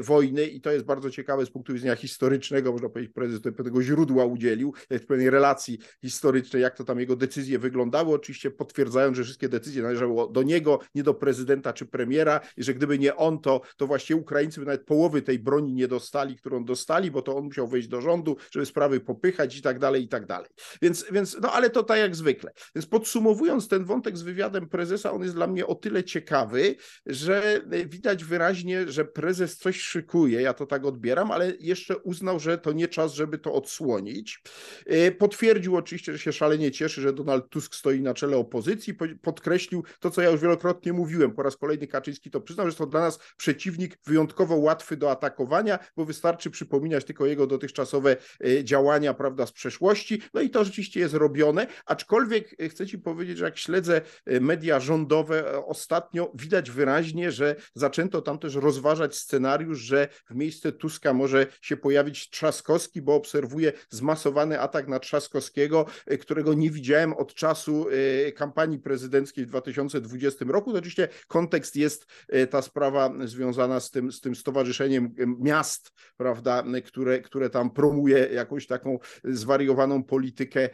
[0.00, 4.24] wojny i to jest bardzo ciekawe z punktu widzenia historycznego, można powiedzieć, prezes pewnego źródła
[4.24, 4.74] udzielił,
[5.08, 10.32] pewnej relacji historycznej, jak to tam jego decyzje wyglądały, oczywiście potwierdzając, że wszystkie decyzje należały
[10.32, 14.20] do niego, nie do prezydenta czy premiera i że gdyby nie on, to, to właściwie
[14.20, 17.88] Ukraińcy by nawet połowy tej broni nie dostali, którą dostali, bo to on musiał wejść
[17.88, 20.50] do rządu, żeby sprawy popychać i tak dalej, i tak dalej.
[20.82, 22.52] Więc, więc no ale to tak jak zwykle.
[22.74, 27.60] Więc podsumowując ten wątek z wywiadem prezesa, on jest dla mnie o tyle ciekawy, że
[27.86, 32.58] widać wyraźnie, że prezes prezes coś szykuje, ja to tak odbieram, ale jeszcze uznał, że
[32.58, 34.42] to nie czas, żeby to odsłonić.
[34.86, 39.84] E, potwierdził oczywiście, że się szalenie cieszy, że Donald Tusk stoi na czele opozycji, podkreślił
[40.00, 43.00] to, co ja już wielokrotnie mówiłem, po raz kolejny Kaczyński to przyznał, że to dla
[43.00, 49.46] nas przeciwnik wyjątkowo łatwy do atakowania, bo wystarczy przypominać tylko jego dotychczasowe e, działania, prawda,
[49.46, 53.58] z przeszłości, no i to rzeczywiście jest robione, aczkolwiek e, chcę ci powiedzieć, że jak
[53.58, 54.00] śledzę
[54.40, 61.12] media rządowe ostatnio, widać wyraźnie, że zaczęto tam też rozważać scenariusz, że w miejsce Tuska
[61.12, 67.34] może się pojawić Trzaskowski, bo obserwuję zmasowany atak na Trzaskowskiego, e, którego nie widziałem od
[67.34, 67.86] czasu
[68.28, 70.72] e, kampanii prezydenckiej w 2020 roku.
[70.72, 76.64] To oczywiście kontekst jest e, ta sprawa związana z tym, z tym stowarzyszeniem miast, prawda,
[76.84, 80.68] które, które tam promuje jakąś taką zwariowaną politykę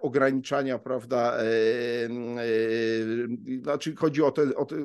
[0.00, 1.38] ograniczania, prawda,
[3.62, 4.76] znaczy chodzi o, te, o, te,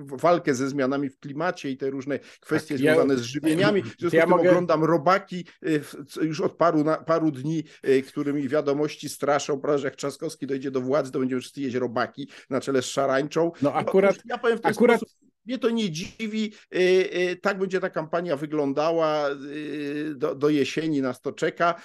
[0.00, 3.82] walkę ze zmianami w klimacie i te różne kwestie tak, związane ja, z żywieniami.
[3.82, 4.50] W związku ja z tym mogę...
[4.50, 5.82] oglądam robaki y,
[6.22, 10.70] już od paru, na, paru dni, y, którymi wiadomości straszą, prawda, że jak Trzaskowski dojdzie
[10.70, 13.52] do władzy, to będziemy wszyscy jeść robaki na czele z szarańczą.
[13.62, 14.96] No akurat, no, ja powiem w ten akurat...
[15.00, 16.52] sposób, mnie to nie dziwi.
[16.74, 21.82] Y, y, tak będzie ta kampania wyglądała y, do, do jesieni, nas to czeka.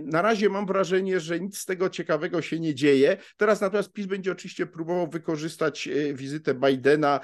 [0.00, 3.16] Na razie mam wrażenie, że nic z tego ciekawego się nie dzieje.
[3.36, 7.20] Teraz natomiast PiS będzie oczywiście próbował wykorzystać wizytę Bidena,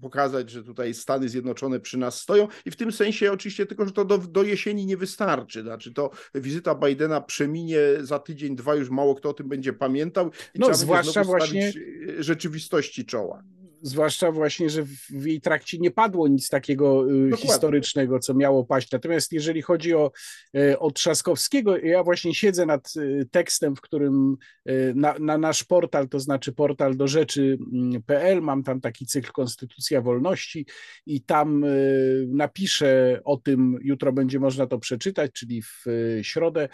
[0.00, 3.92] pokazać, że tutaj Stany Zjednoczone przy nas stoją i w tym sensie oczywiście tylko, że
[3.92, 5.62] to do, do jesieni nie wystarczy.
[5.62, 10.30] Znaczy to wizyta Bidena przeminie za tydzień, dwa, już mało kto o tym będzie pamiętał
[10.54, 11.72] i no, trzeba zwłaszcza właśnie
[12.18, 13.42] rzeczywistości czoła
[13.82, 17.36] zwłaszcza właśnie, że w jej trakcie nie padło nic takiego y, Dokładnie.
[17.36, 18.90] historycznego, co miało paść.
[18.92, 20.12] Natomiast jeżeli chodzi o,
[20.56, 24.36] y, o Trzaskowskiego, ja właśnie siedzę nad y, tekstem, w którym
[24.94, 30.00] na, na nasz portal, to znaczy portal do rzeczy.pl, mm, mam tam taki cykl Konstytucja
[30.00, 30.66] Wolności
[31.06, 31.64] i tam
[32.28, 35.84] napiszę o tym, jutro będzie można to przeczytać, czyli w
[36.22, 36.68] środę,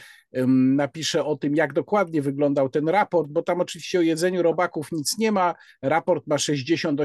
[0.77, 5.18] napiszę o tym, jak dokładnie wyglądał ten raport, bo tam oczywiście o jedzeniu robaków nic
[5.18, 5.55] nie ma.
[5.83, 6.38] Raport ma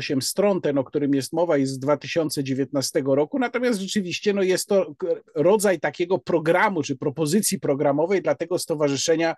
[0.01, 4.67] 68 stron, ten, o którym jest mowa, jest z 2019 roku, natomiast rzeczywiście no, jest
[4.67, 4.95] to
[5.35, 9.35] rodzaj takiego programu czy propozycji programowej dla tego Stowarzyszenia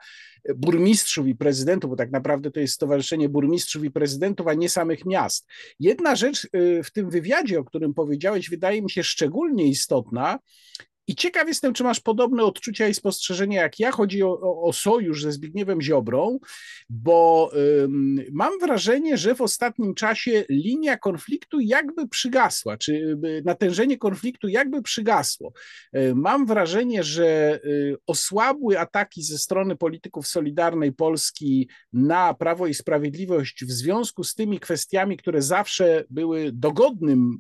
[0.55, 5.05] Burmistrzów i Prezydentów, bo tak naprawdę to jest Stowarzyszenie Burmistrzów i Prezydentów, a nie samych
[5.05, 5.47] miast.
[5.79, 10.39] Jedna rzecz y, w tym wywiadzie, o którym powiedziałeś, wydaje mi się szczególnie istotna,
[11.07, 13.91] i ciekaw jestem, czy masz podobne odczucia i spostrzeżenia jak ja.
[13.91, 16.39] Chodzi o, o, o sojusz ze Zbigniewem Ziobrą,
[16.89, 17.51] bo
[17.83, 24.47] ym, mam wrażenie, że w ostatnim czasie linia konfliktu jakby przygasła, czy y, natężenie konfliktu
[24.47, 25.53] jakby przygasło.
[25.97, 32.73] Y, mam wrażenie, że y, osłabły ataki ze strony polityków Solidarnej Polski na Prawo i
[32.73, 37.39] Sprawiedliwość w związku z tymi kwestiami, które zawsze były dogodnym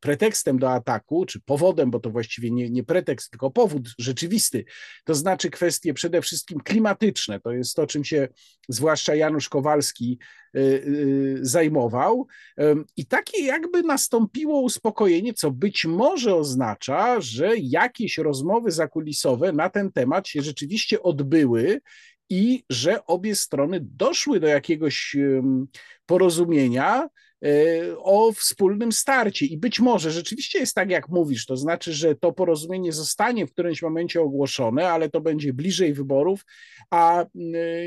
[0.00, 4.64] pretekstem do ataku, czy powodem, bo to właściwie nie, nie pretekst, tylko powód rzeczywisty,
[5.04, 7.40] to znaczy kwestie przede wszystkim klimatyczne.
[7.40, 8.28] To jest to, czym się
[8.68, 10.18] zwłaszcza Janusz Kowalski
[10.56, 12.26] y, y, zajmował.
[12.96, 19.92] I takie jakby nastąpiło uspokojenie, co być może oznacza, że jakieś rozmowy zakulisowe na ten
[19.92, 21.80] temat się rzeczywiście odbyły
[22.30, 25.16] i że obie strony doszły do jakiegoś
[26.06, 27.08] porozumienia,
[27.98, 29.46] o wspólnym starcie.
[29.46, 33.52] I być może rzeczywiście jest tak, jak mówisz, to znaczy, że to porozumienie zostanie w
[33.52, 36.44] którymś momencie ogłoszone, ale to będzie bliżej wyborów,
[36.90, 37.26] a e,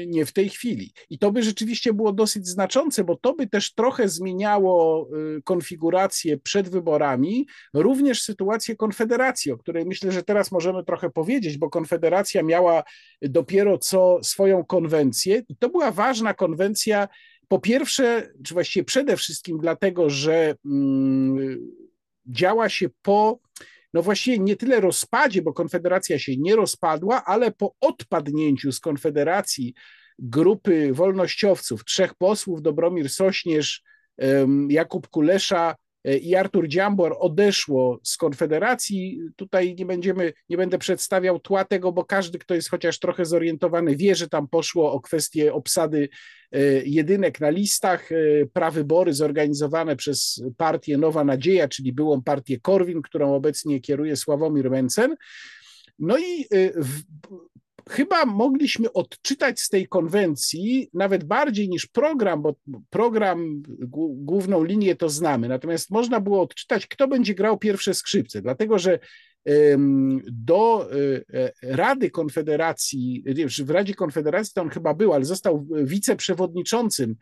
[0.07, 0.93] nie w tej chwili.
[1.09, 6.37] I to by rzeczywiście było dosyć znaczące, bo to by też trochę zmieniało e, konfigurację
[6.37, 12.43] przed wyborami, również sytuację Konfederacji, o której myślę, że teraz możemy trochę powiedzieć, bo Konfederacja
[12.43, 12.83] miała
[13.21, 17.07] dopiero co swoją konwencję i to była ważna konwencja
[17.47, 21.57] po pierwsze, czy właściwie przede wszystkim dlatego, że mm,
[22.25, 23.39] działa się po,
[23.93, 29.73] no właściwie nie tyle rozpadzie, bo Konfederacja się nie rozpadła, ale po odpadnięciu z Konfederacji
[30.19, 33.83] grupy wolnościowców, trzech posłów, Dobromir Sośnierz,
[34.69, 35.75] Jakub Kulesza,
[36.21, 39.19] i Artur Dziambor odeszło z Konfederacji.
[39.35, 43.95] Tutaj nie będziemy, nie będę przedstawiał tła tego, bo każdy, kto jest chociaż trochę zorientowany,
[43.95, 46.09] wie, że tam poszło o kwestię obsady
[46.51, 48.15] e, jedynek na listach, e,
[48.53, 55.15] prawybory zorganizowane przez partię Nowa Nadzieja, czyli byłą partię Korwin, którą obecnie kieruje Sławomir Mencen.
[55.99, 57.01] No i e, w,
[57.89, 62.55] chyba mogliśmy odczytać z tej konwencji nawet bardziej niż program, bo
[62.89, 63.61] program,
[64.15, 68.99] główną linię to znamy, natomiast można było odczytać, kto będzie grał pierwsze skrzypce, dlatego że
[70.31, 70.95] do e,
[71.39, 73.23] e, Rady Konfederacji,
[73.59, 77.15] w Radzie Konfederacji to on chyba był, ale został wiceprzewodniczącym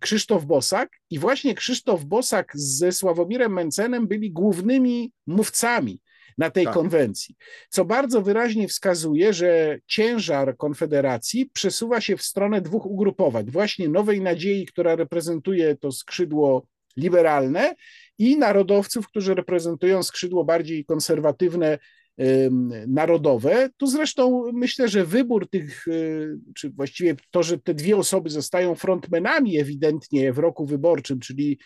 [0.00, 6.00] Krzysztof Bosak i właśnie Krzysztof Bosak ze Sławomirem Mencenem byli głównymi mówcami
[6.38, 6.74] na tej tak.
[6.74, 7.34] konwencji,
[7.68, 13.46] co bardzo wyraźnie wskazuje, że ciężar Konfederacji przesuwa się w stronę dwóch ugrupowań.
[13.50, 16.66] Właśnie Nowej Nadziei, która reprezentuje to skrzydło
[16.96, 17.74] liberalne
[18.18, 21.78] i narodowców, którzy reprezentują skrzydło bardziej konserwatywne,
[22.86, 23.70] narodowe.
[23.76, 28.74] Tu zresztą myślę, że wybór tych, y, czy właściwie to, że te dwie osoby zostają
[28.74, 31.58] frontmenami ewidentnie w roku wyborczym, czyli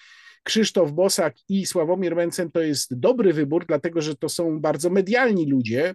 [0.45, 5.51] Krzysztof Bosak i Sławomir Mencen to jest dobry wybór, dlatego że to są bardzo medialni
[5.51, 5.95] ludzie.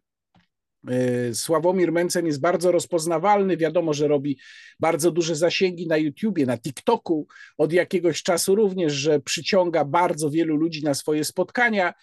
[0.88, 4.40] E, Sławomir Mencen jest bardzo rozpoznawalny, wiadomo, że robi
[4.80, 10.56] bardzo duże zasięgi na YouTubie, na TikToku, od jakiegoś czasu również, że przyciąga bardzo wielu
[10.56, 11.94] ludzi na swoje spotkania.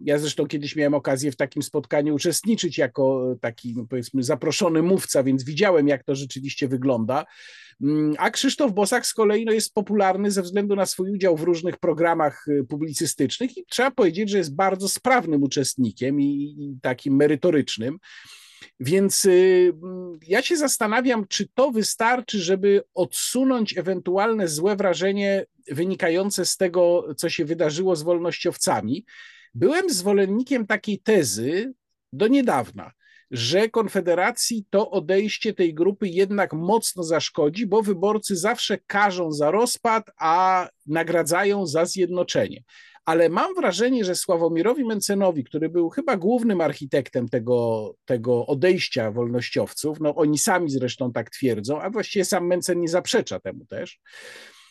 [0.00, 5.22] Ja zresztą kiedyś miałem okazję w takim spotkaniu uczestniczyć jako taki, no powiedzmy, zaproszony mówca,
[5.22, 7.24] więc widziałem, jak to rzeczywiście wygląda.
[7.80, 11.42] Mm, a Krzysztof Bosak z kolei no, jest popularny ze względu na swój udział w
[11.42, 17.16] różnych programach y, publicystycznych i trzeba powiedzieć, że jest bardzo sprawnym uczestnikiem i, i takim
[17.16, 17.98] merytorycznym.
[18.80, 26.46] Więc y, mm, ja się zastanawiam, czy to wystarczy, żeby odsunąć ewentualne złe wrażenie wynikające
[26.46, 29.04] z tego, co się wydarzyło z wolnościowcami.
[29.54, 31.72] Byłem zwolennikiem takiej tezy
[32.12, 32.92] do niedawna,
[33.32, 40.10] że Konfederacji to odejście tej grupy jednak mocno zaszkodzi, bo wyborcy zawsze karzą za rozpad,
[40.18, 42.62] a nagradzają za zjednoczenie.
[43.04, 50.00] Ale mam wrażenie, że Sławomirowi Mencenowi, który był chyba głównym architektem tego, tego odejścia wolnościowców,
[50.00, 54.00] no oni sami zresztą tak twierdzą, a właściwie sam Mencen nie zaprzecza temu też,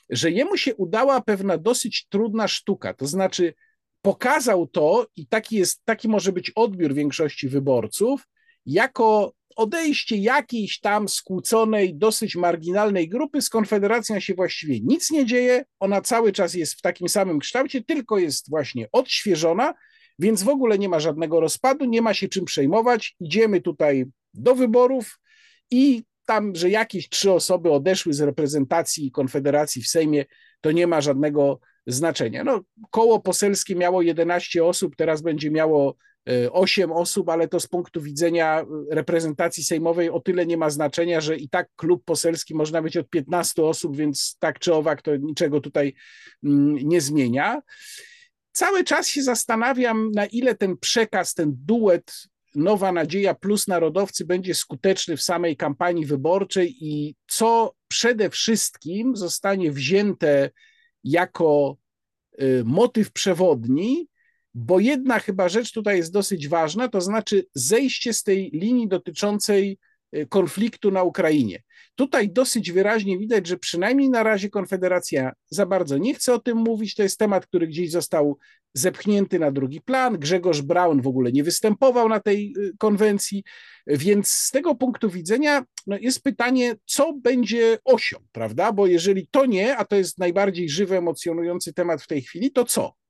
[0.10, 3.54] że jemu się udała pewna dosyć trudna sztuka, to znaczy
[4.02, 8.28] pokazał to i taki jest, taki może być odbiór większości wyborców,
[8.66, 15.66] jako odejście jakiejś tam skłóconej, dosyć marginalnej grupy z Konfederacją się właściwie nic nie dzieje,
[15.80, 19.74] ona cały czas jest w takim samym kształcie, tylko jest właśnie odświeżona,
[20.20, 24.56] więc w ogóle nie ma żadnego rozpadu, nie ma się czym przejmować, idziemy tutaj do
[24.56, 25.20] wyborów
[25.72, 30.26] i tam, że jakieś trzy osoby odeszły z reprezentacji Konfederacji w Sejmie,
[30.62, 32.44] to nie ma żadnego znaczenia.
[32.44, 35.96] No, koło poselskie miało 11 osób, teraz będzie miało
[36.52, 41.38] 8 osób, ale to z punktu widzenia reprezentacji sejmowej o tyle nie ma znaczenia, że
[41.38, 45.62] i tak klub poselski można być od 15 osób, więc tak czy owak to niczego
[45.62, 45.94] tutaj
[46.44, 47.62] mm, nie zmienia.
[48.52, 52.14] Cały czas się zastanawiam, na ile ten przekaz, ten duet
[52.56, 59.72] Nowa Nadzieja plus Narodowcy będzie skuteczny w samej kampanii wyborczej i co przede wszystkim zostanie
[59.72, 60.50] wzięte
[61.04, 61.78] jako
[62.42, 64.08] y, motyw przewodni
[64.54, 69.78] bo jedna chyba rzecz tutaj jest dosyć ważna, to znaczy zejście z tej linii dotyczącej
[70.30, 71.64] konfliktu na Ukrainie.
[71.96, 76.58] Tutaj dosyć wyraźnie widać, że przynajmniej na razie Konfederacja za bardzo nie chce o tym
[76.58, 76.96] mówić.
[76.96, 78.38] To jest temat, który gdzieś został
[78.74, 80.18] zepchnięty na drugi plan.
[80.18, 83.44] Grzegorz Braun w ogóle nie występował na tej y, konwencji,
[83.88, 88.72] więc z tego punktu widzenia no jest pytanie, co będzie osią, prawda?
[88.72, 92.66] Bo jeżeli to nie, a to jest najbardziej żywy, emocjonujący temat w tej chwili, to
[92.66, 93.01] co?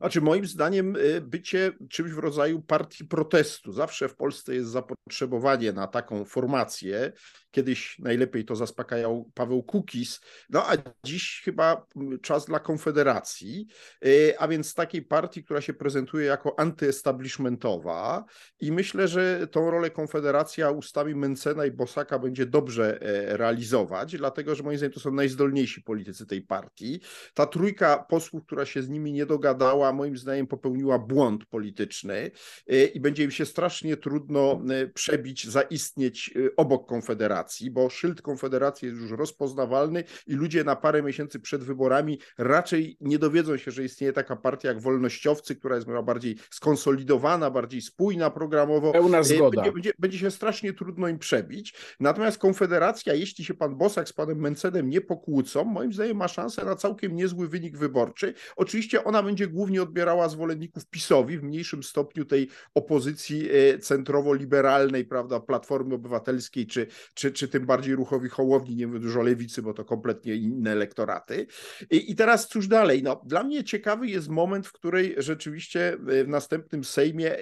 [0.00, 3.72] Znaczy, moim zdaniem, y, bycie czymś w rodzaju partii protestu.
[3.72, 7.12] Zawsze w Polsce jest zapotrzebowanie na taką formację.
[7.50, 10.20] Kiedyś najlepiej to zaspokajał Paweł Kukis,
[10.50, 13.66] no a dziś chyba mm, czas dla Konfederacji,
[14.06, 18.24] y, a więc takiej partii, która się prezentuje jako antyestablishmentowa
[18.60, 24.54] i myślę, że tą rolę Konfederacja ustami Mencena i Bosaka będzie dobrze e, realizować, dlatego
[24.54, 27.00] że moim zdaniem to są najzdolniejsi politycy tej partii.
[27.34, 32.30] Ta trójka posłów, która się z nimi nie dogadała, moim zdaniem popełniła błąd polityczny
[32.72, 37.70] y, i będzie im się strasznie trudno y, przebić, zaistnieć obok Konfederacji.
[37.70, 43.18] Bo szyld Konfederacji jest już rozpoznawalny i ludzie na parę miesięcy przed wyborami raczej nie
[43.18, 48.92] dowiedzą się, że istnieje taka partia jak Wolnościowcy, która jest bardziej skonsolidowana, bardziej spójna programowo.
[48.92, 49.62] Pełna zgoda.
[49.62, 51.74] Będzie, będzie, będzie się strasznie trudno im przebić.
[52.00, 56.64] Natomiast Konfederacja, jeśli się pan Bosak z panem Mencenem nie pokłócą, moim zdaniem ma szansę
[56.64, 58.34] na całkiem niezły wynik wyborczy.
[58.56, 65.40] Oczywiście ona będzie głównie odbierała zwolenników PiSowi, w mniejszym stopniu tej opozycji e, centrowo-liberalnej, prawda,
[65.40, 69.84] Platformy Obywatelskiej czy, czy, czy tym bardziej ruchowi Hołowni, nie wiem dużo lewicy, bo to
[69.84, 71.46] kompletnie inne elektoraty.
[71.90, 73.02] I, I, teraz cóż dalej?
[73.02, 77.40] No, dla mnie ciekawy jest moment, w której rzeczywiście e, w następnym Sejmie e,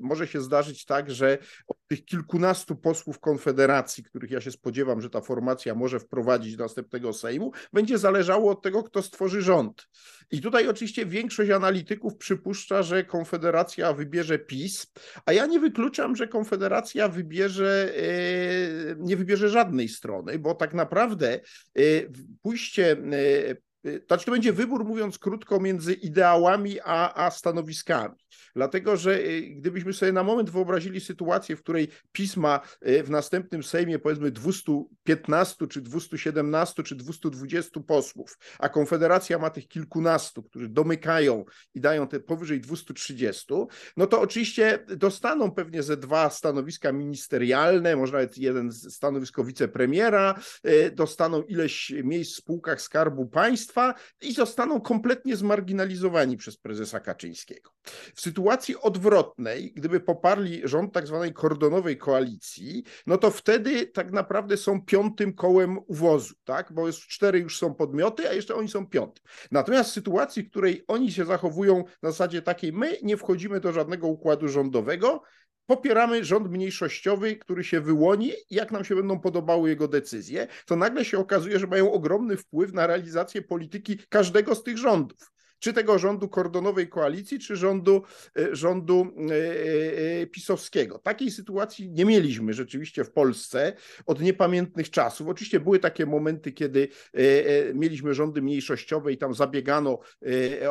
[0.00, 5.10] może się zdarzyć tak, że od tych kilkunastu posłów Konfederacji, których ja się spodziewam, że
[5.10, 9.88] ta formacja może wprowadzić do następnego Sejmu, będzie zależało od tego, kto stworzy rząd.
[10.30, 14.92] I tutaj oczywiście większość analityków przypuszcza, że Konfederacja wybierze PiS,
[15.26, 21.34] a ja nie wykluczam, że Konfederacja wybierze, e, nie wybierze żadnej strony, bo tak naprawdę
[21.34, 21.40] e,
[22.42, 22.96] pójście e,
[24.06, 28.14] znaczy to będzie wybór, mówiąc krótko, między ideałami a, a stanowiskami.
[28.54, 33.62] Dlatego, że y, gdybyśmy sobie na moment wyobrazili sytuację, w której pisma y, w następnym
[33.62, 41.44] Sejmie powiedzmy 215 czy 217 czy 220 posłów, a Konfederacja ma tych kilkunastu, którzy domykają
[41.74, 43.54] i dają te powyżej 230,
[43.96, 50.90] no to oczywiście dostaną pewnie ze dwa stanowiska ministerialne, może nawet jeden stanowisko wicepremiera, y,
[50.90, 53.75] dostaną ileś miejsc w spółkach Skarbu Państwa
[54.22, 57.70] i zostaną kompletnie zmarginalizowani przez prezesa Kaczyńskiego.
[58.14, 64.56] W sytuacji odwrotnej, gdyby poparli rząd tak zwanej kordonowej koalicji, no to wtedy tak naprawdę
[64.56, 66.72] są piątym kołem uwozu, tak?
[66.72, 69.24] bo jest cztery już są podmioty, a jeszcze oni są piątym.
[69.50, 73.72] Natomiast w sytuacji, w której oni się zachowują na zasadzie takiej, my nie wchodzimy do
[73.72, 75.22] żadnego układu rządowego,
[75.66, 81.04] popieramy rząd mniejszościowy, który się wyłoni, jak nam się będą podobały jego decyzje, to nagle
[81.04, 85.98] się okazuje, że mają ogromny wpływ na realizację polityki każdego z tych rządów czy tego
[85.98, 88.02] rządu kordonowej koalicji, czy rządu,
[88.38, 90.98] e, rządu e, e, pisowskiego.
[90.98, 93.72] Takiej sytuacji nie mieliśmy rzeczywiście w Polsce
[94.06, 95.28] od niepamiętnych czasów.
[95.28, 96.88] Oczywiście były takie momenty, kiedy
[97.74, 99.98] mieliśmy rządy mniejszościowe i tam zabiegano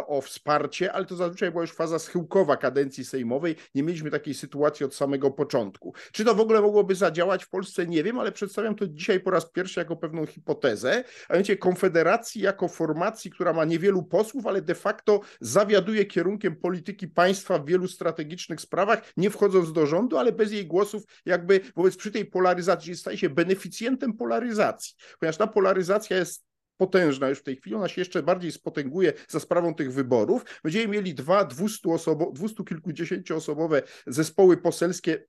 [0.08, 3.56] o wsparcie, ale to zazwyczaj była już faza schyłkowa kadencji sejmowej.
[3.76, 5.94] Nie mieliśmy takiej sytuacji od samego początku.
[6.12, 7.88] Czy to w ogóle mogłoby zadziałać w Polsce?
[7.88, 12.42] Nie wiem, ale przedstawiam to dzisiaj po raz pierwszy jako pewną hipotezę, a mianowicie Konfederacji
[12.42, 17.88] jako formacji, która ma niewielu posłów, ale de facto zawiaduje kierunkiem polityki państwa w wielu
[17.88, 22.96] strategicznych sprawach, nie wchodząc do rządu, ale bez jej głosów, jakby wobec przy tej polaryzacji
[22.96, 26.46] staje się beneficjentem polaryzacji, ponieważ ta polaryzacja jest
[26.78, 30.46] potężna już w tej chwili, ona się jeszcze bardziej spotęguje za sprawą tych wyborów.
[30.64, 35.26] Będziemy mieli dwa 200 osobo, 200 kilkudziesięcioosobowe zespoły poselskie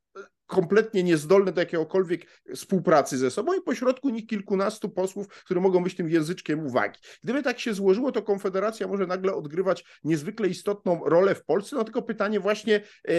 [0.46, 5.94] kompletnie niezdolne do jakiegokolwiek współpracy ze sobą i pośrodku nich kilkunastu posłów, które mogą być
[5.94, 7.00] tym języczkiem uwagi.
[7.24, 11.84] Gdyby tak się złożyło, to Konfederacja może nagle odgrywać niezwykle istotną rolę w Polsce, no
[11.84, 13.14] tylko pytanie właśnie e, e,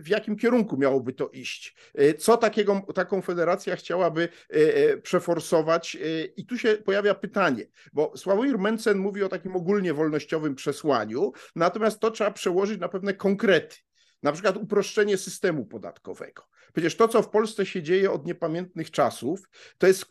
[0.00, 1.76] w jakim kierunku miałoby to iść.
[1.94, 4.28] E, co takiego ta Konfederacja chciałaby
[5.02, 5.96] przeforsować
[6.36, 12.00] i tu się pojawia pytanie, bo Sławomir Mencen mówi o takim ogólnie wolnościowym przesłaniu, natomiast
[12.00, 13.76] to trzeba przełożyć na pewne konkrety.
[14.22, 16.42] Na przykład uproszczenie systemu podatkowego.
[16.72, 19.48] Przecież to, co w Polsce się dzieje od niepamiętnych czasów,
[19.78, 20.06] to jest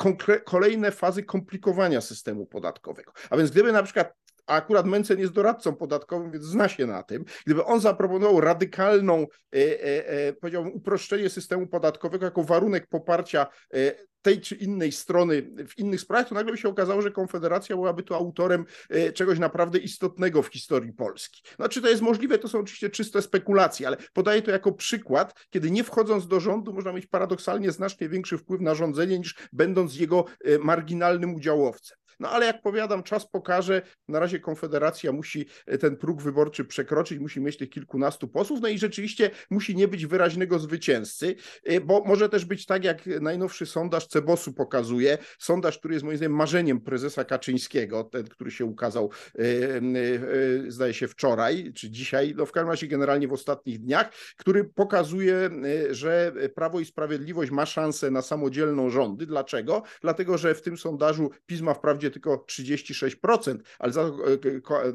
[0.45, 3.12] kolejne fazy komplikowania systemu podatkowego.
[3.30, 4.14] A więc gdyby na przykład
[4.47, 7.26] a akurat Mencen jest doradcą podatkowym, więc zna się na tym.
[7.45, 13.93] Gdyby on zaproponował radykalną, e, e, e powiedziałbym, uproszczenie systemu podatkowego jako warunek poparcia e,
[14.28, 18.03] tej czy innej strony w innych sprawach, to nagle by się okazało, że Konfederacja byłaby
[18.03, 18.65] tu autorem
[19.13, 21.41] czegoś naprawdę istotnego w historii Polski.
[21.59, 25.45] No, czy to jest możliwe, to są oczywiście czyste spekulacje, ale podaję to jako przykład,
[25.49, 29.95] kiedy nie wchodząc do rządu można mieć paradoksalnie znacznie większy wpływ na rządzenie niż będąc
[29.95, 30.25] jego
[30.59, 31.97] marginalnym udziałowcem.
[32.20, 33.82] No ale jak powiadam, czas pokaże.
[34.07, 38.68] Na razie Konfederacja musi e, ten próg wyborczy przekroczyć, musi mieć tych kilkunastu posłów, no
[38.68, 43.65] i rzeczywiście musi nie być wyraźnego zwycięzcy, e, bo może też być tak, jak najnowszy
[43.65, 49.09] sondaż Cebosu pokazuje, sondaż, który jest moim zdaniem marzeniem prezesa Kaczyńskiego, ten, który się ukazał,
[49.36, 54.63] e, zdaje się wczoraj, czy dzisiaj, no w każdym razie generalnie w ostatnich dniach, który
[54.63, 55.49] pokazuje,
[55.89, 59.26] że Prawo i Sprawiedliwość ma szansę na samodzielną rządy.
[59.26, 59.84] Dlaczego?
[60.01, 64.12] Dlatego, że w tym sondażu PiS ma wprawdzie tylko 36%, ale za, e,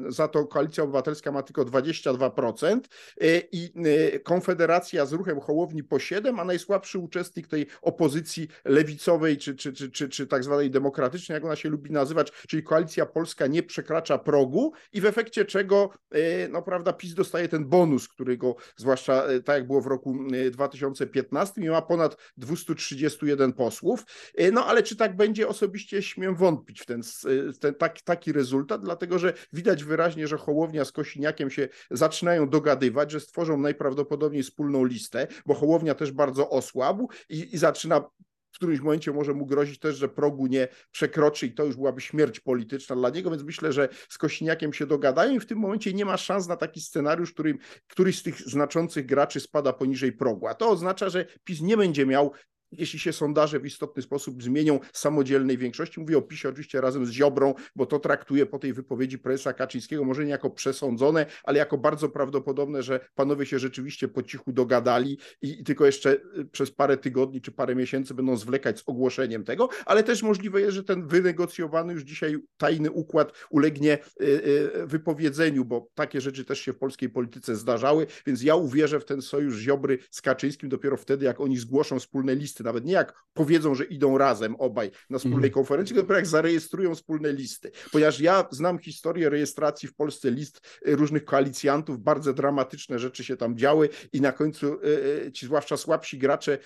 [0.07, 2.79] za to Koalicja Obywatelska ma tylko 22%
[3.21, 3.73] e, i
[4.15, 9.73] e, Konfederacja z ruchem Hołowni po 7, a najsłabszy uczestnik tej opozycji lewicowej czy, czy,
[9.73, 13.63] czy, czy, czy tak zwanej demokratycznej, jak ona się lubi nazywać, czyli Koalicja Polska nie
[13.63, 15.89] przekracza progu i w efekcie czego
[16.49, 20.17] no prawda, PiS dostaje ten bonus, którego zwłaszcza tak jak było w roku
[20.51, 24.05] 2015 i ma ponad 231 posłów.
[24.51, 27.02] No ale czy tak będzie, osobiście śmiem wątpić w ten
[27.59, 33.11] ten, taki, taki rezultat, dlatego że widać wyraźnie, że Hołownia z Kosiniakiem się zaczynają dogadywać,
[33.11, 38.03] że stworzą najprawdopodobniej wspólną listę, bo Hołownia też bardzo osłabł i, i zaczyna
[38.53, 42.01] w którymś momencie może mu grozić też, że progu nie przekroczy i to już byłaby
[42.01, 45.93] śmierć polityczna dla niego, więc myślę, że z Kośniakiem się dogadają i w tym momencie
[45.93, 50.47] nie ma szans na taki scenariusz, którym któryś z tych znaczących graczy spada poniżej progu.
[50.47, 52.31] A to oznacza, że PiS nie będzie miał
[52.77, 55.99] jeśli się sondaże w istotny sposób zmienią samodzielnej większości.
[55.99, 60.03] Mówię o PiSie oczywiście razem z Ziobrą, bo to traktuje po tej wypowiedzi prezesa Kaczyńskiego
[60.03, 65.17] może nie jako przesądzone, ale jako bardzo prawdopodobne, że panowie się rzeczywiście po cichu dogadali
[65.41, 69.43] i, i tylko jeszcze y, przez parę tygodni czy parę miesięcy będą zwlekać z ogłoszeniem
[69.43, 74.87] tego, ale też możliwe jest, że ten wynegocjowany już dzisiaj tajny układ ulegnie y, y,
[74.87, 79.21] wypowiedzeniu, bo takie rzeczy też się w polskiej polityce zdarzały, więc ja uwierzę w ten
[79.21, 83.75] sojusz Ziobry z Kaczyńskim dopiero wtedy, jak oni zgłoszą wspólne listy nawet nie jak powiedzą,
[83.75, 85.51] że idą razem obaj na wspólnej mm.
[85.51, 87.71] konferencji, tylko jak zarejestrują wspólne listy.
[87.91, 93.37] Ponieważ ja znam historię rejestracji w Polsce list y, różnych koalicjantów, bardzo dramatyczne rzeczy się
[93.37, 94.87] tam działy i na końcu y,
[95.27, 96.57] y, ci zwłaszcza słabsi gracze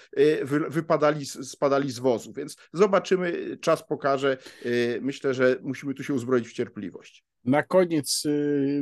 [0.70, 2.34] wypadali, spadali z wozu.
[2.34, 4.38] Więc zobaczymy, czas pokaże.
[5.02, 7.24] Myślę, że musimy tu się uzbroić w cierpliwość.
[7.45, 8.23] Na koniec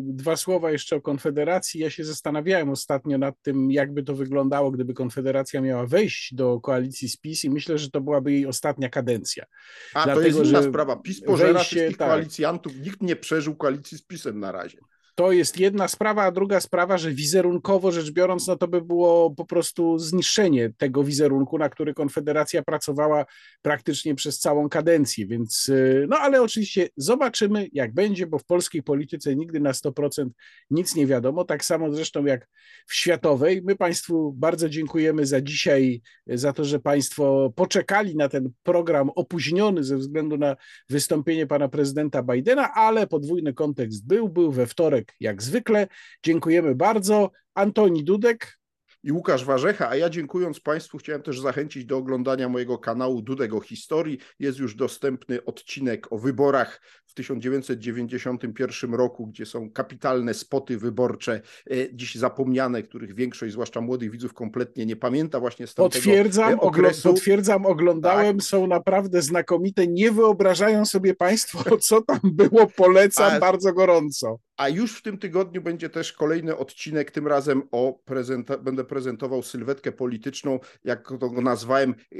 [0.02, 1.82] dwa słowa jeszcze o Konfederacji.
[1.82, 6.86] Ja się zastanawiałem ostatnio nad tym, jakby to wyglądało, gdyby Konfederacja miała wejść do koalicji
[6.86, 9.46] koalicji z PiS i myślę, że to byłaby jej ostatnia kadencja.
[9.94, 10.96] A Dlatego, to jest inna sprawa.
[10.96, 12.08] PiS pożera wejście, wszystkich tak.
[12.08, 12.74] koalicjantów.
[12.80, 14.78] Nikt nie przeżył koalicji z PiSem na razie.
[15.16, 19.32] To jest jedna sprawa, a druga sprawa, że wizerunkowo rzecz biorąc, no to by było
[19.32, 23.26] po prostu zniszczenie tego wizerunku, na który Konfederacja pracowała
[23.62, 25.26] praktycznie przez całą kadencję.
[25.28, 30.30] Więc, y, no ale oczywiście zobaczymy, jak będzie, bo w polskiej polityce nigdy na 100%
[30.70, 31.46] nic nie wiadomo.
[31.46, 32.48] Tak samo zresztą jak
[32.88, 33.62] w światowej.
[33.62, 39.84] My Państwu bardzo dziękujemy za dzisiaj, za to, że Państwo poczekali na ten program opóźniony
[39.84, 40.56] ze względu na
[40.90, 45.88] wystąpienie pana prezydenta Bidena, ale podwójny kontekst był, był we wtorek jak zwykle.
[46.24, 47.32] Dziękujemy bardzo.
[47.54, 48.58] Antoni Dudek.
[49.04, 53.62] I Łukasz Warzecha, a ja dziękując Państwu chciałem też zachęcić do oglądania mojego kanału Dudego
[53.62, 54.20] Historii.
[54.40, 56.82] Jest już dostępny odcinek o wyborach
[57.16, 61.42] 1991 roku, gdzie są kapitalne spoty wyborcze,
[61.72, 66.60] e, dziś zapomniane, których większość, zwłaszcza młodych widzów, kompletnie nie pamięta właśnie z tamtego potwierdzam,
[66.60, 67.10] okresu.
[67.10, 68.46] Potwierdzam, oglądałem, tak.
[68.46, 69.88] są naprawdę znakomite.
[69.88, 72.68] Nie wyobrażają sobie Państwo, co tam było.
[72.68, 74.40] Polecam a, bardzo gorąco.
[74.58, 79.44] A już w tym tygodniu będzie też kolejny odcinek, tym razem o prezenta- będę prezentował
[79.44, 82.18] sylwetkę polityczną, jak to go nazwałem, e,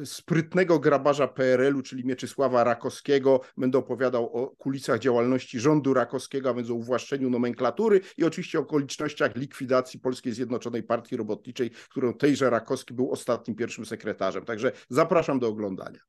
[0.00, 3.40] e, sprytnego grabarza PRL-u, czyli Mieczysława Rakowskiego.
[3.56, 9.36] Będę opowiadał o kulisach działalności rządu Rakowskiego, a więc o uwłaszczeniu nomenklatury i oczywiście okolicznościach
[9.36, 14.44] likwidacji Polskiej Zjednoczonej Partii Robotniczej, którą tejże Rakowski był ostatnim pierwszym sekretarzem.
[14.44, 16.00] Także zapraszam do oglądania.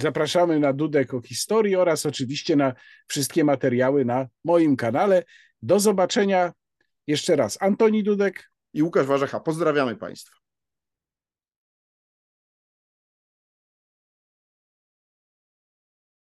[0.00, 2.74] Zapraszamy na Dudek o historii oraz oczywiście na
[3.06, 5.24] wszystkie materiały na moim kanale.
[5.62, 6.52] Do zobaczenia
[7.06, 7.58] jeszcze raz.
[7.60, 9.40] Antoni Dudek i Łukasz Warzecha.
[9.40, 10.36] Pozdrawiamy Państwa.